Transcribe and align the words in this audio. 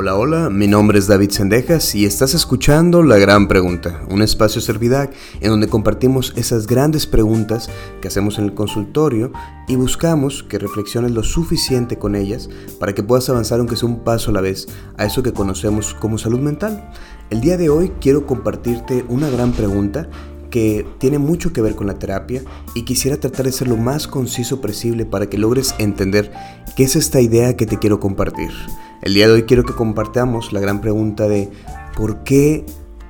Hola, 0.00 0.14
hola, 0.14 0.48
mi 0.48 0.68
nombre 0.68 1.00
es 1.00 1.08
David 1.08 1.30
Sendejas 1.30 1.96
y 1.96 2.04
estás 2.04 2.32
escuchando 2.32 3.02
La 3.02 3.18
Gran 3.18 3.48
Pregunta, 3.48 4.04
un 4.08 4.22
espacio 4.22 4.60
Servidac 4.60 5.12
en 5.40 5.50
donde 5.50 5.66
compartimos 5.66 6.32
esas 6.36 6.68
grandes 6.68 7.04
preguntas 7.04 7.68
que 8.00 8.06
hacemos 8.06 8.38
en 8.38 8.44
el 8.44 8.54
consultorio 8.54 9.32
y 9.66 9.74
buscamos 9.74 10.44
que 10.44 10.60
reflexiones 10.60 11.10
lo 11.10 11.24
suficiente 11.24 11.98
con 11.98 12.14
ellas 12.14 12.48
para 12.78 12.94
que 12.94 13.02
puedas 13.02 13.28
avanzar 13.28 13.58
aunque 13.58 13.74
sea 13.74 13.88
un 13.88 14.04
paso 14.04 14.30
a 14.30 14.34
la 14.34 14.40
vez 14.40 14.68
a 14.96 15.04
eso 15.04 15.24
que 15.24 15.32
conocemos 15.32 15.94
como 15.94 16.16
salud 16.16 16.38
mental. 16.38 16.92
El 17.30 17.40
día 17.40 17.56
de 17.56 17.68
hoy 17.68 17.90
quiero 18.00 18.24
compartirte 18.24 19.04
una 19.08 19.28
gran 19.28 19.50
pregunta 19.50 20.08
que 20.48 20.86
tiene 20.98 21.18
mucho 21.18 21.52
que 21.52 21.60
ver 21.60 21.74
con 21.74 21.88
la 21.88 21.98
terapia 21.98 22.44
y 22.76 22.84
quisiera 22.84 23.16
tratar 23.16 23.46
de 23.46 23.52
ser 23.52 23.66
lo 23.66 23.76
más 23.76 24.06
conciso 24.06 24.60
posible 24.60 25.06
para 25.06 25.28
que 25.28 25.38
logres 25.38 25.74
entender 25.78 26.30
qué 26.76 26.84
es 26.84 26.94
esta 26.94 27.20
idea 27.20 27.56
que 27.56 27.66
te 27.66 27.80
quiero 27.80 27.98
compartir. 27.98 28.52
El 29.00 29.14
día 29.14 29.28
de 29.28 29.34
hoy 29.34 29.42
quiero 29.44 29.64
que 29.64 29.74
compartamos 29.74 30.52
la 30.52 30.58
gran 30.58 30.80
pregunta 30.80 31.28
de 31.28 31.48
¿por 31.96 32.24
qué 32.24 32.66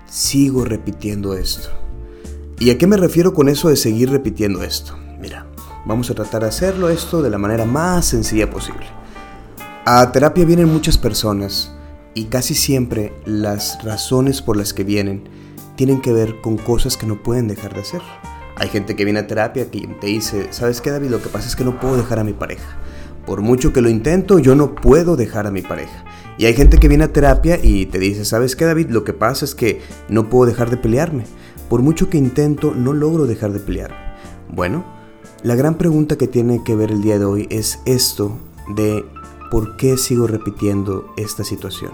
sigo 0.06 0.66
repitiendo 0.66 1.32
esto? 1.32 1.70
¿Y 2.58 2.68
a 2.68 2.76
qué 2.76 2.86
me 2.86 2.98
refiero 2.98 3.32
con 3.32 3.48
eso 3.48 3.70
de 3.70 3.76
seguir 3.76 4.10
repitiendo 4.10 4.62
esto? 4.62 4.98
Mira, 5.18 5.46
vamos 5.86 6.10
a 6.10 6.14
tratar 6.14 6.42
de 6.42 6.48
hacerlo 6.48 6.90
esto 6.90 7.22
de 7.22 7.30
la 7.30 7.38
manera 7.38 7.64
más 7.64 8.04
sencilla 8.04 8.50
posible. 8.50 8.84
A 9.86 10.12
terapia 10.12 10.44
vienen 10.44 10.68
muchas 10.68 10.98
personas 10.98 11.72
y 12.12 12.24
casi 12.24 12.54
siempre 12.54 13.14
las 13.24 13.82
razones 13.82 14.42
por 14.42 14.58
las 14.58 14.74
que 14.74 14.84
vienen 14.84 15.26
tienen 15.76 16.02
que 16.02 16.12
ver 16.12 16.42
con 16.42 16.58
cosas 16.58 16.98
que 16.98 17.06
no 17.06 17.22
pueden 17.22 17.48
dejar 17.48 17.72
de 17.72 17.80
hacer. 17.80 18.02
Hay 18.56 18.68
gente 18.68 18.94
que 18.94 19.04
viene 19.04 19.20
a 19.20 19.26
terapia 19.26 19.70
que 19.70 19.86
te 19.86 20.06
dice, 20.08 20.48
¿sabes 20.50 20.82
qué 20.82 20.90
David? 20.90 21.08
Lo 21.08 21.22
que 21.22 21.30
pasa 21.30 21.48
es 21.48 21.56
que 21.56 21.64
no 21.64 21.80
puedo 21.80 21.96
dejar 21.96 22.18
a 22.18 22.24
mi 22.24 22.34
pareja. 22.34 22.76
Por 23.28 23.42
mucho 23.42 23.74
que 23.74 23.82
lo 23.82 23.90
intento, 23.90 24.38
yo 24.38 24.54
no 24.54 24.74
puedo 24.74 25.14
dejar 25.14 25.46
a 25.46 25.50
mi 25.50 25.60
pareja. 25.60 26.02
Y 26.38 26.46
hay 26.46 26.54
gente 26.54 26.78
que 26.78 26.88
viene 26.88 27.04
a 27.04 27.12
terapia 27.12 27.58
y 27.62 27.84
te 27.84 27.98
dice, 27.98 28.24
¿sabes 28.24 28.56
qué 28.56 28.64
David? 28.64 28.88
Lo 28.88 29.04
que 29.04 29.12
pasa 29.12 29.44
es 29.44 29.54
que 29.54 29.82
no 30.08 30.30
puedo 30.30 30.46
dejar 30.46 30.70
de 30.70 30.78
pelearme. 30.78 31.24
Por 31.68 31.82
mucho 31.82 32.08
que 32.08 32.16
intento, 32.16 32.72
no 32.74 32.94
logro 32.94 33.26
dejar 33.26 33.52
de 33.52 33.60
pelearme. 33.60 33.98
Bueno, 34.50 34.82
la 35.42 35.56
gran 35.56 35.76
pregunta 35.76 36.16
que 36.16 36.26
tiene 36.26 36.64
que 36.64 36.74
ver 36.74 36.90
el 36.90 37.02
día 37.02 37.18
de 37.18 37.26
hoy 37.26 37.46
es 37.50 37.80
esto 37.84 38.38
de 38.74 39.04
por 39.50 39.76
qué 39.76 39.98
sigo 39.98 40.26
repitiendo 40.26 41.12
esta 41.18 41.44
situación. 41.44 41.92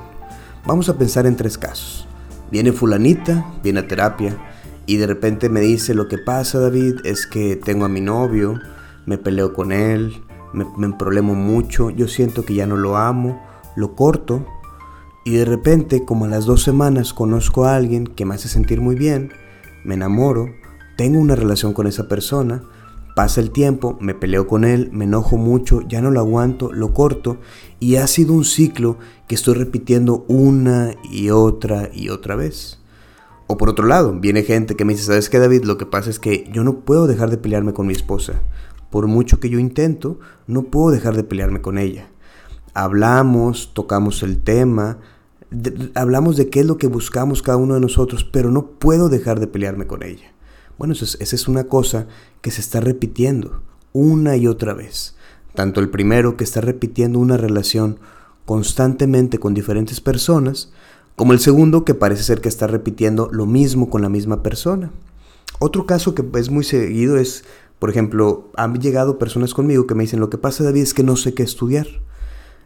Vamos 0.64 0.88
a 0.88 0.96
pensar 0.98 1.26
en 1.26 1.34
tres 1.34 1.58
casos. 1.58 2.06
Viene 2.52 2.70
fulanita, 2.70 3.54
viene 3.60 3.80
a 3.80 3.88
terapia 3.88 4.38
y 4.86 4.98
de 4.98 5.08
repente 5.08 5.48
me 5.48 5.62
dice 5.62 5.94
lo 5.94 6.06
que 6.06 6.18
pasa 6.18 6.60
David 6.60 7.00
es 7.02 7.26
que 7.26 7.56
tengo 7.56 7.86
a 7.86 7.88
mi 7.88 8.00
novio, 8.00 8.60
me 9.04 9.18
peleo 9.18 9.52
con 9.52 9.72
él, 9.72 10.22
me, 10.54 10.66
me 10.76 10.94
problemo 10.96 11.34
mucho, 11.34 11.90
yo 11.90 12.08
siento 12.08 12.44
que 12.44 12.54
ya 12.54 12.66
no 12.66 12.76
lo 12.76 12.96
amo, 12.96 13.42
lo 13.76 13.94
corto 13.94 14.46
y 15.24 15.32
de 15.32 15.46
repente, 15.46 16.04
como 16.04 16.26
a 16.26 16.28
las 16.28 16.44
dos 16.44 16.62
semanas, 16.62 17.14
conozco 17.14 17.64
a 17.64 17.76
alguien 17.76 18.06
que 18.06 18.26
me 18.26 18.34
hace 18.34 18.48
sentir 18.48 18.82
muy 18.82 18.94
bien, 18.94 19.32
me 19.82 19.94
enamoro, 19.94 20.50
tengo 20.98 21.18
una 21.18 21.34
relación 21.34 21.72
con 21.72 21.86
esa 21.86 22.08
persona, 22.08 22.62
pasa 23.16 23.40
el 23.40 23.50
tiempo, 23.50 23.96
me 24.00 24.14
peleo 24.14 24.46
con 24.46 24.64
él, 24.64 24.90
me 24.92 25.04
enojo 25.04 25.38
mucho, 25.38 25.80
ya 25.88 26.02
no 26.02 26.10
lo 26.10 26.20
aguanto, 26.20 26.72
lo 26.72 26.92
corto 26.92 27.38
y 27.80 27.96
ha 27.96 28.06
sido 28.06 28.34
un 28.34 28.44
ciclo 28.44 28.98
que 29.26 29.34
estoy 29.34 29.54
repitiendo 29.54 30.26
una 30.28 30.94
y 31.10 31.30
otra 31.30 31.88
y 31.92 32.10
otra 32.10 32.36
vez. 32.36 32.80
O 33.46 33.56
por 33.56 33.70
otro 33.70 33.86
lado, 33.86 34.12
viene 34.12 34.42
gente 34.42 34.74
que 34.74 34.84
me 34.84 34.92
dice, 34.92 35.06
¿sabes 35.06 35.30
qué 35.30 35.38
David? 35.38 35.64
Lo 35.64 35.78
que 35.78 35.86
pasa 35.86 36.10
es 36.10 36.18
que 36.18 36.50
yo 36.52 36.64
no 36.64 36.80
puedo 36.80 37.06
dejar 37.06 37.30
de 37.30 37.38
pelearme 37.38 37.72
con 37.72 37.86
mi 37.86 37.94
esposa 37.94 38.42
por 38.94 39.08
mucho 39.08 39.40
que 39.40 39.50
yo 39.50 39.58
intento, 39.58 40.20
no 40.46 40.62
puedo 40.62 40.92
dejar 40.92 41.16
de 41.16 41.24
pelearme 41.24 41.60
con 41.60 41.78
ella. 41.78 42.10
Hablamos, 42.74 43.74
tocamos 43.74 44.22
el 44.22 44.40
tema, 44.40 44.98
hablamos 45.96 46.36
de 46.36 46.48
qué 46.48 46.60
es 46.60 46.66
lo 46.66 46.78
que 46.78 46.86
buscamos 46.86 47.42
cada 47.42 47.58
uno 47.58 47.74
de 47.74 47.80
nosotros, 47.80 48.22
pero 48.22 48.52
no 48.52 48.66
puedo 48.66 49.08
dejar 49.08 49.40
de 49.40 49.48
pelearme 49.48 49.88
con 49.88 50.04
ella. 50.04 50.32
Bueno, 50.78 50.94
esa 50.94 51.16
es 51.18 51.48
una 51.48 51.64
cosa 51.64 52.06
que 52.40 52.52
se 52.52 52.60
está 52.60 52.78
repitiendo 52.78 53.62
una 53.92 54.36
y 54.36 54.46
otra 54.46 54.74
vez. 54.74 55.16
Tanto 55.56 55.80
el 55.80 55.90
primero 55.90 56.36
que 56.36 56.44
está 56.44 56.60
repitiendo 56.60 57.18
una 57.18 57.36
relación 57.36 57.98
constantemente 58.44 59.40
con 59.40 59.54
diferentes 59.54 60.00
personas, 60.00 60.72
como 61.16 61.32
el 61.32 61.40
segundo 61.40 61.84
que 61.84 61.94
parece 61.94 62.22
ser 62.22 62.40
que 62.40 62.48
está 62.48 62.68
repitiendo 62.68 63.28
lo 63.32 63.46
mismo 63.46 63.90
con 63.90 64.02
la 64.02 64.08
misma 64.08 64.44
persona. 64.44 64.92
Otro 65.58 65.84
caso 65.84 66.14
que 66.14 66.24
es 66.38 66.50
muy 66.50 66.62
seguido 66.62 67.16
es 67.16 67.44
por 67.78 67.90
ejemplo, 67.90 68.50
han 68.56 68.80
llegado 68.80 69.18
personas 69.18 69.54
conmigo 69.54 69.86
que 69.86 69.94
me 69.94 70.04
dicen, 70.04 70.20
lo 70.20 70.30
que 70.30 70.38
pasa 70.38 70.64
David 70.64 70.82
es 70.82 70.94
que 70.94 71.02
no 71.02 71.16
sé 71.16 71.34
qué 71.34 71.42
estudiar. 71.42 71.86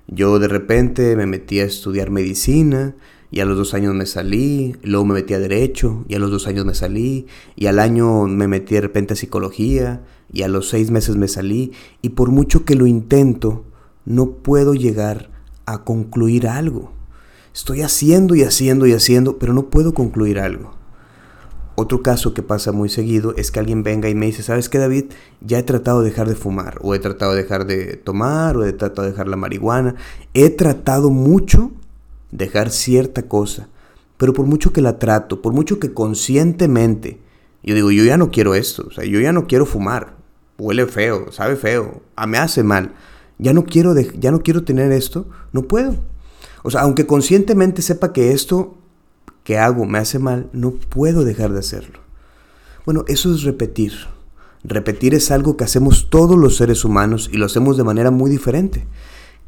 Yo 0.06 0.38
de 0.38 0.48
repente 0.48 1.16
me 1.16 1.26
metí 1.26 1.60
a 1.60 1.64
estudiar 1.64 2.10
medicina 2.10 2.94
y 3.30 3.40
a 3.40 3.44
los 3.44 3.58
dos 3.58 3.74
años 3.74 3.94
me 3.94 4.06
salí, 4.06 4.76
luego 4.82 5.04
me 5.04 5.14
metí 5.14 5.34
a 5.34 5.38
derecho 5.38 6.04
y 6.08 6.14
a 6.14 6.18
los 6.18 6.30
dos 6.30 6.46
años 6.46 6.64
me 6.64 6.74
salí 6.74 7.26
y 7.56 7.66
al 7.66 7.78
año 7.78 8.26
me 8.26 8.48
metí 8.48 8.74
de 8.74 8.80
repente 8.80 9.12
a 9.12 9.16
psicología 9.16 10.02
y 10.32 10.42
a 10.42 10.48
los 10.48 10.68
seis 10.68 10.90
meses 10.90 11.16
me 11.16 11.28
salí 11.28 11.72
y 12.00 12.10
por 12.10 12.30
mucho 12.30 12.64
que 12.64 12.74
lo 12.74 12.86
intento, 12.86 13.64
no 14.06 14.30
puedo 14.30 14.72
llegar 14.72 15.30
a 15.66 15.84
concluir 15.84 16.48
algo. 16.48 16.92
Estoy 17.54 17.82
haciendo 17.82 18.34
y 18.34 18.42
haciendo 18.42 18.86
y 18.86 18.92
haciendo, 18.92 19.38
pero 19.38 19.52
no 19.52 19.68
puedo 19.68 19.92
concluir 19.92 20.38
algo. 20.38 20.77
Otro 21.80 22.02
caso 22.02 22.34
que 22.34 22.42
pasa 22.42 22.72
muy 22.72 22.88
seguido 22.88 23.34
es 23.36 23.52
que 23.52 23.60
alguien 23.60 23.84
venga 23.84 24.08
y 24.08 24.14
me 24.16 24.26
dice, 24.26 24.42
¿sabes 24.42 24.68
qué 24.68 24.78
David? 24.78 25.12
Ya 25.40 25.60
he 25.60 25.62
tratado 25.62 26.00
de 26.00 26.10
dejar 26.10 26.28
de 26.28 26.34
fumar, 26.34 26.76
o 26.82 26.92
he 26.92 26.98
tratado 26.98 27.34
de 27.34 27.42
dejar 27.44 27.66
de 27.68 27.96
tomar, 27.96 28.56
o 28.56 28.64
he 28.64 28.72
tratado 28.72 29.02
de 29.02 29.12
dejar 29.12 29.28
la 29.28 29.36
marihuana. 29.36 29.94
He 30.34 30.50
tratado 30.50 31.10
mucho 31.10 31.70
dejar 32.32 32.70
cierta 32.70 33.28
cosa, 33.28 33.68
pero 34.16 34.32
por 34.32 34.44
mucho 34.44 34.72
que 34.72 34.82
la 34.82 34.98
trato, 34.98 35.40
por 35.40 35.52
mucho 35.52 35.78
que 35.78 35.94
conscientemente, 35.94 37.20
yo 37.62 37.76
digo, 37.76 37.92
yo 37.92 38.02
ya 38.02 38.16
no 38.16 38.32
quiero 38.32 38.56
esto, 38.56 38.88
o 38.88 38.90
sea, 38.90 39.04
yo 39.04 39.20
ya 39.20 39.32
no 39.32 39.46
quiero 39.46 39.64
fumar, 39.64 40.16
huele 40.58 40.84
feo, 40.88 41.30
sabe 41.30 41.54
feo, 41.54 42.02
ah, 42.16 42.26
me 42.26 42.38
hace 42.38 42.64
mal, 42.64 42.94
ya 43.38 43.52
no 43.52 43.64
quiero, 43.64 43.94
ya 43.96 44.32
no 44.32 44.40
quiero 44.40 44.64
tener 44.64 44.90
esto, 44.90 45.28
no 45.52 45.62
puedo. 45.68 45.94
O 46.64 46.72
sea, 46.72 46.80
aunque 46.80 47.06
conscientemente 47.06 47.82
sepa 47.82 48.12
que 48.12 48.32
esto 48.32 48.77
que 49.48 49.56
hago 49.56 49.86
me 49.86 49.96
hace 49.96 50.18
mal, 50.18 50.50
no 50.52 50.72
puedo 50.72 51.24
dejar 51.24 51.54
de 51.54 51.60
hacerlo. 51.60 52.00
Bueno, 52.84 53.06
eso 53.08 53.34
es 53.34 53.44
repetir. 53.44 53.94
Repetir 54.62 55.14
es 55.14 55.30
algo 55.30 55.56
que 55.56 55.64
hacemos 55.64 56.10
todos 56.10 56.36
los 56.36 56.58
seres 56.58 56.84
humanos 56.84 57.30
y 57.32 57.38
lo 57.38 57.46
hacemos 57.46 57.78
de 57.78 57.82
manera 57.82 58.10
muy 58.10 58.30
diferente. 58.30 58.86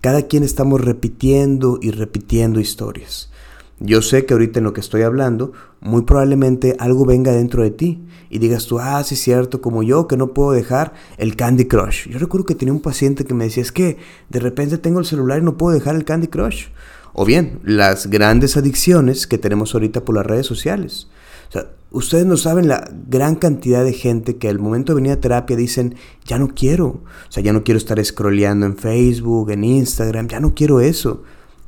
Cada 0.00 0.22
quien 0.22 0.42
estamos 0.42 0.80
repitiendo 0.80 1.78
y 1.82 1.90
repitiendo 1.90 2.60
historias. 2.60 3.30
Yo 3.78 4.00
sé 4.00 4.24
que 4.24 4.32
ahorita 4.32 4.60
en 4.60 4.64
lo 4.64 4.72
que 4.72 4.80
estoy 4.80 5.02
hablando, 5.02 5.52
muy 5.80 6.00
probablemente 6.00 6.76
algo 6.78 7.04
venga 7.04 7.32
dentro 7.32 7.62
de 7.62 7.70
ti 7.70 8.02
y 8.30 8.38
digas 8.38 8.64
tú, 8.64 8.78
ah, 8.78 9.04
sí 9.04 9.16
es 9.16 9.20
cierto, 9.20 9.60
como 9.60 9.82
yo 9.82 10.06
que 10.06 10.16
no 10.16 10.32
puedo 10.32 10.52
dejar 10.52 10.94
el 11.18 11.36
Candy 11.36 11.66
Crush. 11.66 12.08
Yo 12.08 12.18
recuerdo 12.18 12.46
que 12.46 12.54
tenía 12.54 12.72
un 12.72 12.80
paciente 12.80 13.26
que 13.26 13.34
me 13.34 13.44
decía, 13.44 13.62
es 13.62 13.70
que 13.70 13.98
de 14.30 14.40
repente 14.40 14.78
tengo 14.78 14.98
el 14.98 15.04
celular 15.04 15.40
y 15.40 15.44
no 15.44 15.58
puedo 15.58 15.74
dejar 15.74 15.94
el 15.94 16.06
Candy 16.06 16.28
Crush. 16.28 16.68
O 17.12 17.24
bien, 17.24 17.60
las 17.64 18.08
grandes 18.08 18.56
adicciones 18.56 19.26
que 19.26 19.38
tenemos 19.38 19.74
ahorita 19.74 20.04
por 20.04 20.14
las 20.16 20.26
redes 20.26 20.46
sociales. 20.46 21.08
O 21.48 21.52
sea, 21.52 21.70
ustedes 21.90 22.26
no 22.26 22.36
saben 22.36 22.68
la 22.68 22.88
gran 23.08 23.34
cantidad 23.34 23.84
de 23.84 23.92
gente 23.92 24.36
que 24.36 24.48
al 24.48 24.58
momento 24.58 24.92
de 24.92 24.96
venir 24.96 25.12
a 25.12 25.20
terapia 25.20 25.56
dicen, 25.56 25.96
ya 26.24 26.38
no 26.38 26.48
quiero. 26.48 26.86
O 26.86 27.02
sea, 27.30 27.42
ya 27.42 27.52
no 27.52 27.64
quiero 27.64 27.78
estar 27.78 28.02
scrolleando 28.04 28.66
en 28.66 28.76
Facebook, 28.76 29.50
en 29.50 29.64
Instagram, 29.64 30.28
ya 30.28 30.40
no 30.40 30.54
quiero 30.54 30.80
eso. 30.80 31.22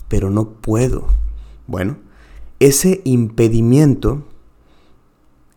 Pero 0.09 0.31
no 0.31 0.51
puedo. 0.51 1.09
Bueno, 1.67 1.97
ese 2.61 3.01
impedimento 3.05 4.25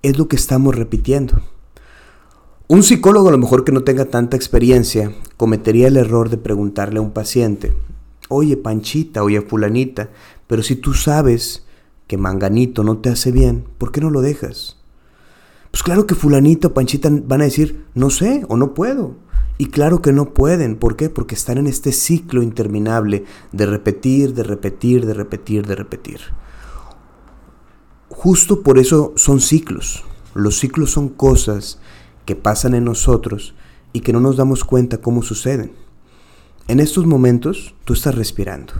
es 0.01 0.17
lo 0.17 0.27
que 0.27 0.35
estamos 0.35 0.75
repitiendo. 0.75 1.41
Un 2.67 2.81
psicólogo 2.81 3.29
a 3.29 3.31
lo 3.31 3.37
mejor 3.37 3.63
que 3.63 3.71
no 3.71 3.83
tenga 3.83 4.05
tanta 4.05 4.35
experiencia 4.35 5.11
cometería 5.37 5.87
el 5.87 5.97
error 5.97 6.31
de 6.31 6.37
preguntarle 6.37 6.97
a 6.97 7.03
un 7.03 7.11
paciente, 7.11 7.73
oye 8.29 8.57
Panchita, 8.57 9.23
oye 9.23 9.41
Fulanita, 9.41 10.09
pero 10.47 10.63
si 10.63 10.75
tú 10.75 10.93
sabes 10.93 11.65
que 12.07 12.17
Manganito 12.17 12.83
no 12.83 12.99
te 12.99 13.09
hace 13.09 13.31
bien, 13.31 13.65
¿por 13.77 13.91
qué 13.91 14.01
no 14.01 14.09
lo 14.09 14.21
dejas? 14.21 14.77
Pues 15.71 15.83
claro 15.83 16.07
que 16.07 16.15
Fulanito 16.15 16.69
o 16.69 16.73
Panchita 16.73 17.09
van 17.11 17.41
a 17.41 17.45
decir, 17.45 17.85
no 17.93 18.09
sé 18.09 18.45
o 18.47 18.57
no 18.57 18.73
puedo. 18.73 19.15
Y 19.57 19.67
claro 19.67 20.01
que 20.01 20.11
no 20.11 20.33
pueden, 20.33 20.75
¿por 20.75 20.95
qué? 20.95 21.09
Porque 21.09 21.35
están 21.35 21.57
en 21.57 21.67
este 21.67 21.91
ciclo 21.93 22.43
interminable 22.43 23.23
de 23.53 23.65
repetir, 23.65 24.33
de 24.33 24.43
repetir, 24.43 25.05
de 25.05 25.13
repetir, 25.13 25.65
de 25.65 25.75
repetir. 25.75 26.19
Justo 28.09 28.63
por 28.63 28.77
eso 28.77 29.13
son 29.15 29.39
ciclos. 29.39 30.03
Los 30.33 30.59
ciclos 30.59 30.91
son 30.91 31.09
cosas 31.09 31.79
que 32.25 32.35
pasan 32.35 32.73
en 32.73 32.83
nosotros 32.83 33.55
y 33.93 34.01
que 34.01 34.11
no 34.11 34.19
nos 34.19 34.35
damos 34.35 34.65
cuenta 34.65 34.97
cómo 34.97 35.23
suceden. 35.23 35.73
En 36.67 36.79
estos 36.79 37.05
momentos 37.05 37.75
tú 37.83 37.93
estás 37.93 38.15
respirando. 38.15 38.73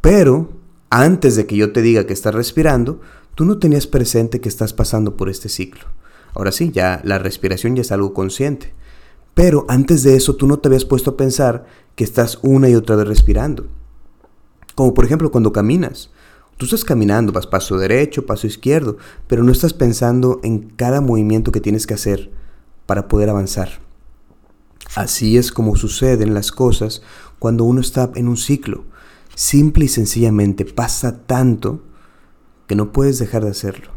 Pero 0.00 0.50
antes 0.90 1.34
de 1.34 1.44
que 1.44 1.56
yo 1.56 1.72
te 1.72 1.82
diga 1.82 2.06
que 2.06 2.12
estás 2.12 2.32
respirando, 2.32 3.00
tú 3.34 3.44
no 3.44 3.58
tenías 3.58 3.88
presente 3.88 4.40
que 4.40 4.48
estás 4.48 4.72
pasando 4.72 5.16
por 5.16 5.28
este 5.28 5.48
ciclo. 5.48 5.86
Ahora 6.34 6.52
sí, 6.52 6.70
ya 6.70 7.00
la 7.02 7.18
respiración 7.18 7.74
ya 7.74 7.82
es 7.82 7.90
algo 7.90 8.14
consciente. 8.14 8.72
Pero 9.34 9.66
antes 9.68 10.04
de 10.04 10.14
eso 10.14 10.36
tú 10.36 10.46
no 10.46 10.60
te 10.60 10.68
habías 10.68 10.84
puesto 10.84 11.10
a 11.10 11.16
pensar 11.16 11.66
que 11.96 12.04
estás 12.04 12.38
una 12.42 12.68
y 12.68 12.76
otra 12.76 12.94
vez 12.94 13.08
respirando. 13.08 13.66
Como 14.76 14.94
por 14.94 15.04
ejemplo 15.04 15.32
cuando 15.32 15.52
caminas. 15.52 16.10
Tú 16.58 16.66
estás 16.66 16.84
caminando, 16.84 17.32
vas 17.32 17.48
paso 17.48 17.76
derecho, 17.76 18.24
paso 18.24 18.46
izquierdo, 18.46 18.98
pero 19.26 19.42
no 19.42 19.50
estás 19.50 19.74
pensando 19.74 20.40
en 20.44 20.60
cada 20.60 21.00
movimiento 21.00 21.50
que 21.50 21.60
tienes 21.60 21.88
que 21.88 21.94
hacer 21.94 22.30
para 22.86 23.08
poder 23.08 23.30
avanzar. 23.30 23.87
Así 24.94 25.36
es 25.36 25.52
como 25.52 25.76
suceden 25.76 26.34
las 26.34 26.50
cosas 26.50 27.02
cuando 27.38 27.64
uno 27.64 27.80
está 27.80 28.10
en 28.14 28.28
un 28.28 28.36
ciclo. 28.36 28.84
Simple 29.34 29.84
y 29.84 29.88
sencillamente 29.88 30.64
pasa 30.64 31.22
tanto 31.26 31.82
que 32.66 32.74
no 32.74 32.92
puedes 32.92 33.18
dejar 33.18 33.44
de 33.44 33.50
hacerlo. 33.50 33.90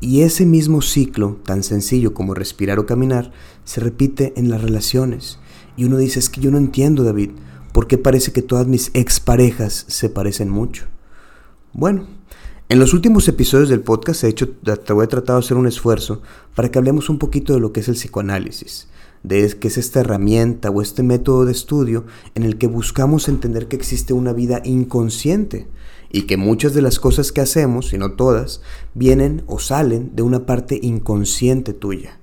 Y 0.00 0.22
ese 0.22 0.46
mismo 0.46 0.82
ciclo, 0.82 1.40
tan 1.44 1.62
sencillo 1.62 2.12
como 2.12 2.34
respirar 2.34 2.78
o 2.78 2.86
caminar, 2.86 3.32
se 3.64 3.80
repite 3.80 4.32
en 4.36 4.50
las 4.50 4.60
relaciones. 4.60 5.38
Y 5.76 5.84
uno 5.84 5.96
dice, 5.96 6.18
es 6.18 6.28
que 6.28 6.40
yo 6.40 6.50
no 6.50 6.58
entiendo, 6.58 7.04
David, 7.04 7.30
¿por 7.72 7.86
qué 7.86 7.98
parece 7.98 8.32
que 8.32 8.42
todas 8.42 8.66
mis 8.66 8.90
exparejas 8.94 9.84
se 9.88 10.08
parecen 10.08 10.48
mucho? 10.48 10.86
Bueno, 11.72 12.06
en 12.68 12.78
los 12.78 12.94
últimos 12.94 13.28
episodios 13.28 13.68
del 13.68 13.82
podcast 13.82 14.24
he 14.24 14.28
hecho, 14.28 14.48
a 14.66 14.76
tratar 14.76 15.36
de 15.36 15.38
hacer 15.38 15.56
un 15.56 15.66
esfuerzo 15.66 16.22
para 16.54 16.70
que 16.70 16.78
hablemos 16.78 17.08
un 17.08 17.18
poquito 17.18 17.54
de 17.54 17.60
lo 17.60 17.72
que 17.72 17.80
es 17.80 17.88
el 17.88 17.94
psicoanálisis, 17.94 18.88
de 19.22 19.48
qué 19.58 19.68
es 19.68 19.78
esta 19.78 20.00
herramienta 20.00 20.70
o 20.70 20.82
este 20.82 21.02
método 21.02 21.44
de 21.44 21.52
estudio 21.52 22.04
en 22.34 22.42
el 22.42 22.58
que 22.58 22.66
buscamos 22.66 23.28
entender 23.28 23.68
que 23.68 23.76
existe 23.76 24.12
una 24.12 24.32
vida 24.32 24.60
inconsciente 24.64 25.68
y 26.10 26.22
que 26.22 26.36
muchas 26.36 26.74
de 26.74 26.82
las 26.82 26.98
cosas 26.98 27.32
que 27.32 27.40
hacemos, 27.40 27.88
si 27.88 27.98
no 27.98 28.12
todas, 28.12 28.60
vienen 28.94 29.42
o 29.46 29.58
salen 29.58 30.14
de 30.14 30.22
una 30.22 30.44
parte 30.44 30.78
inconsciente 30.82 31.72
tuya. 31.72 32.18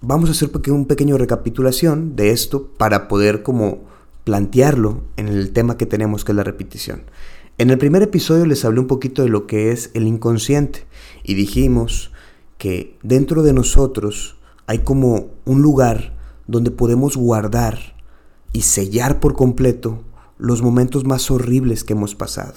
Vamos 0.00 0.28
a 0.30 0.32
hacer 0.32 0.50
un 0.70 0.86
pequeño 0.86 1.18
recapitulación 1.18 2.16
de 2.16 2.30
esto 2.30 2.70
para 2.76 3.08
poder 3.08 3.42
como 3.42 3.84
plantearlo 4.24 5.02
en 5.16 5.28
el 5.28 5.52
tema 5.52 5.76
que 5.76 5.86
tenemos 5.86 6.24
que 6.24 6.32
es 6.32 6.36
la 6.36 6.44
repetición. 6.44 7.02
En 7.58 7.70
el 7.70 7.78
primer 7.78 8.02
episodio 8.02 8.46
les 8.46 8.64
hablé 8.64 8.80
un 8.80 8.86
poquito 8.86 9.22
de 9.22 9.28
lo 9.28 9.46
que 9.46 9.70
es 9.72 9.90
el 9.94 10.06
inconsciente 10.06 10.86
y 11.22 11.34
dijimos 11.34 12.10
que 12.56 12.96
dentro 13.02 13.42
de 13.42 13.52
nosotros 13.52 14.36
hay 14.72 14.78
como 14.78 15.26
un 15.44 15.60
lugar 15.60 16.14
donde 16.46 16.70
podemos 16.70 17.18
guardar 17.18 17.78
y 18.54 18.62
sellar 18.62 19.20
por 19.20 19.34
completo 19.34 20.02
los 20.38 20.62
momentos 20.62 21.04
más 21.04 21.30
horribles 21.30 21.84
que 21.84 21.92
hemos 21.92 22.14
pasado. 22.14 22.54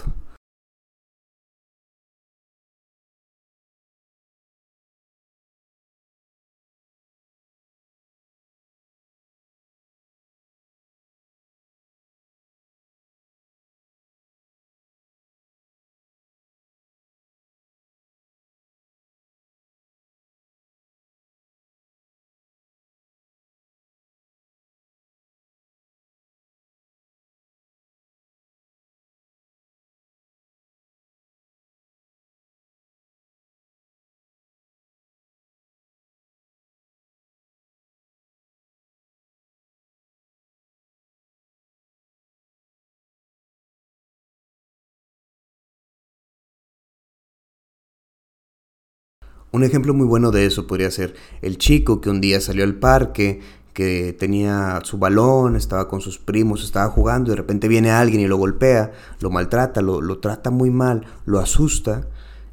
Un 49.56 49.64
ejemplo 49.64 49.94
muy 49.94 50.06
bueno 50.06 50.32
de 50.32 50.46
eso 50.46 50.68
podría 50.68 50.92
ser 50.92 51.16
el 51.42 51.58
chico 51.58 52.02
que 52.02 52.10
un 52.10 52.20
día 52.20 52.42
salió 52.42 52.66
al 52.66 52.76
parque, 52.76 53.40
que 53.72 54.12
tenía 54.12 54.82
su 54.84 54.98
balón, 54.98 55.56
estaba 55.56 55.88
con 55.88 56.02
sus 56.02 56.18
primos, 56.18 56.62
estaba 56.62 56.90
jugando 56.90 57.30
y 57.30 57.32
de 57.32 57.38
repente 57.38 57.70
viene 57.70 57.90
alguien 57.90 58.20
y 58.20 58.28
lo 58.28 58.36
golpea, 58.36 58.92
lo 59.22 59.30
maltrata, 59.30 59.82
lo, 59.82 60.20
trata 60.20 60.52
muy 60.52 60.72
mal, 60.72 61.06
lo 61.26 61.40
asusta 61.40 62.06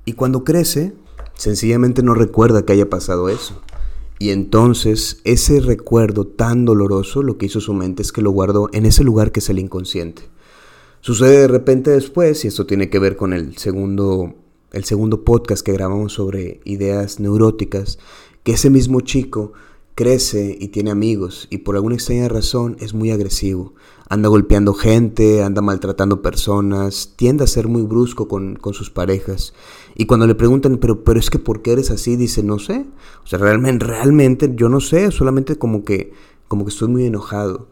y 0.05 0.13
cuando 0.13 0.45
crece 0.45 0.95
sencillamente 1.35 2.05
no 2.05 2.15
recuerda 2.15 2.65
que 2.65 2.75
haya 2.75 2.89
pasado 2.89 3.29
eso. 3.29 3.61
Y 4.21 4.31
entonces 4.31 5.23
ese 5.25 5.59
recuerdo 5.59 6.29
tan 6.29 6.65
doloroso 6.65 7.25
lo 7.25 7.37
que 7.37 7.47
hizo 7.47 7.61
su 7.61 7.75
mente 7.75 8.03
es 8.03 8.13
que 8.13 8.23
lo 8.23 8.31
guardó 8.31 8.69
en 8.73 8.87
ese 8.87 9.03
lugar 9.03 9.33
que 9.33 9.41
es 9.41 9.51
el 9.51 9.59
inconsciente. 9.59 10.23
Sucede 11.01 11.41
de 11.41 11.49
repente 11.49 11.91
después, 11.91 12.45
y 12.45 12.47
esto 12.47 12.65
tiene 12.65 12.91
que 12.91 13.01
ver 13.01 13.17
con 13.17 13.33
el 13.33 13.57
segundo 13.57 14.37
el 14.73 14.85
segundo 14.85 15.25
podcast 15.25 15.65
que 15.65 15.73
grabamos 15.73 16.15
sobre 16.15 16.61
ideas 16.65 17.21
neuróticas, 17.21 17.99
que 18.43 18.53
ese 18.53 18.71
mismo 18.71 19.01
chico 19.01 19.53
crece 19.95 20.57
y 20.59 20.69
tiene 20.69 20.91
amigos 20.91 21.47
y 21.51 21.59
por 21.59 21.77
alguna 21.77 21.95
extraña 21.95 22.29
razón 22.29 22.77
es 22.81 22.95
muy 22.95 23.11
agresivo. 23.11 23.75
Anda 24.09 24.29
golpeando 24.29 24.75
gente, 24.75 25.43
anda 25.43 25.63
maltratando 25.63 26.23
personas, 26.23 27.15
tiende 27.17 27.45
a 27.45 27.47
ser 27.47 27.69
muy 27.69 27.83
brusco 27.83 28.29
con, 28.29 28.57
con, 28.57 28.75
sus 28.75 28.91
parejas. 28.91 29.55
Y 29.95 30.07
cuando 30.07 30.27
le 30.27 30.35
preguntan, 30.35 30.77
pero, 30.79 31.03
pero 31.03 31.19
es 31.19 31.31
que 31.31 31.39
¿por 31.39 31.63
qué 31.63 31.73
eres 31.73 31.91
así? 31.91 32.17
Dice, 32.17 32.43
no 32.43 32.59
sé. 32.59 32.85
O 33.25 33.27
sea, 33.27 33.39
realmente, 33.39 33.87
realmente 33.87 34.53
yo 34.55 34.69
no 34.69 34.81
sé, 34.81 35.11
solamente 35.11 35.57
como 35.57 35.85
que, 35.85 36.13
como 36.49 36.65
que 36.65 36.71
estoy 36.71 36.89
muy 36.89 37.07
enojado. 37.07 37.69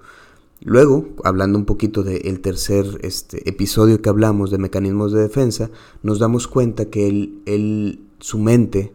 Luego, 0.62 1.08
hablando 1.24 1.58
un 1.58 1.64
poquito 1.64 2.02
del 2.02 2.40
tercer 2.40 3.00
este, 3.02 3.48
episodio 3.48 4.02
que 4.02 4.10
hablamos 4.10 4.50
de 4.50 4.58
mecanismos 4.58 5.10
de 5.10 5.22
defensa, 5.22 5.70
nos 6.02 6.18
damos 6.18 6.48
cuenta 6.48 6.90
que 6.90 7.08
él, 7.08 8.02
su 8.18 8.38
mente 8.38 8.92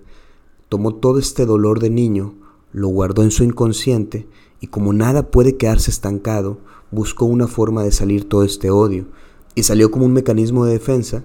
tomó 0.70 0.94
todo 0.94 1.18
este 1.18 1.48
dolor 1.48 1.80
de 1.80 1.90
niño, 1.90 2.36
lo 2.72 2.90
guardó 2.90 3.24
en 3.24 3.32
su 3.32 3.44
inconsciente 3.44 4.28
y 4.62 4.68
como 4.68 4.94
nada 4.94 5.32
puede 5.32 5.58
quedarse 5.58 5.90
estancado, 5.90 6.60
buscó 6.92 7.26
una 7.26 7.48
forma 7.48 7.84
de 7.84 7.92
salir 7.92 8.30
todo 8.30 8.44
este 8.44 8.70
odio 8.70 9.08
y 9.56 9.64
salió 9.64 9.90
como 9.90 10.06
un 10.06 10.14
mecanismo 10.14 10.66
de 10.66 10.74
defensa 10.74 11.24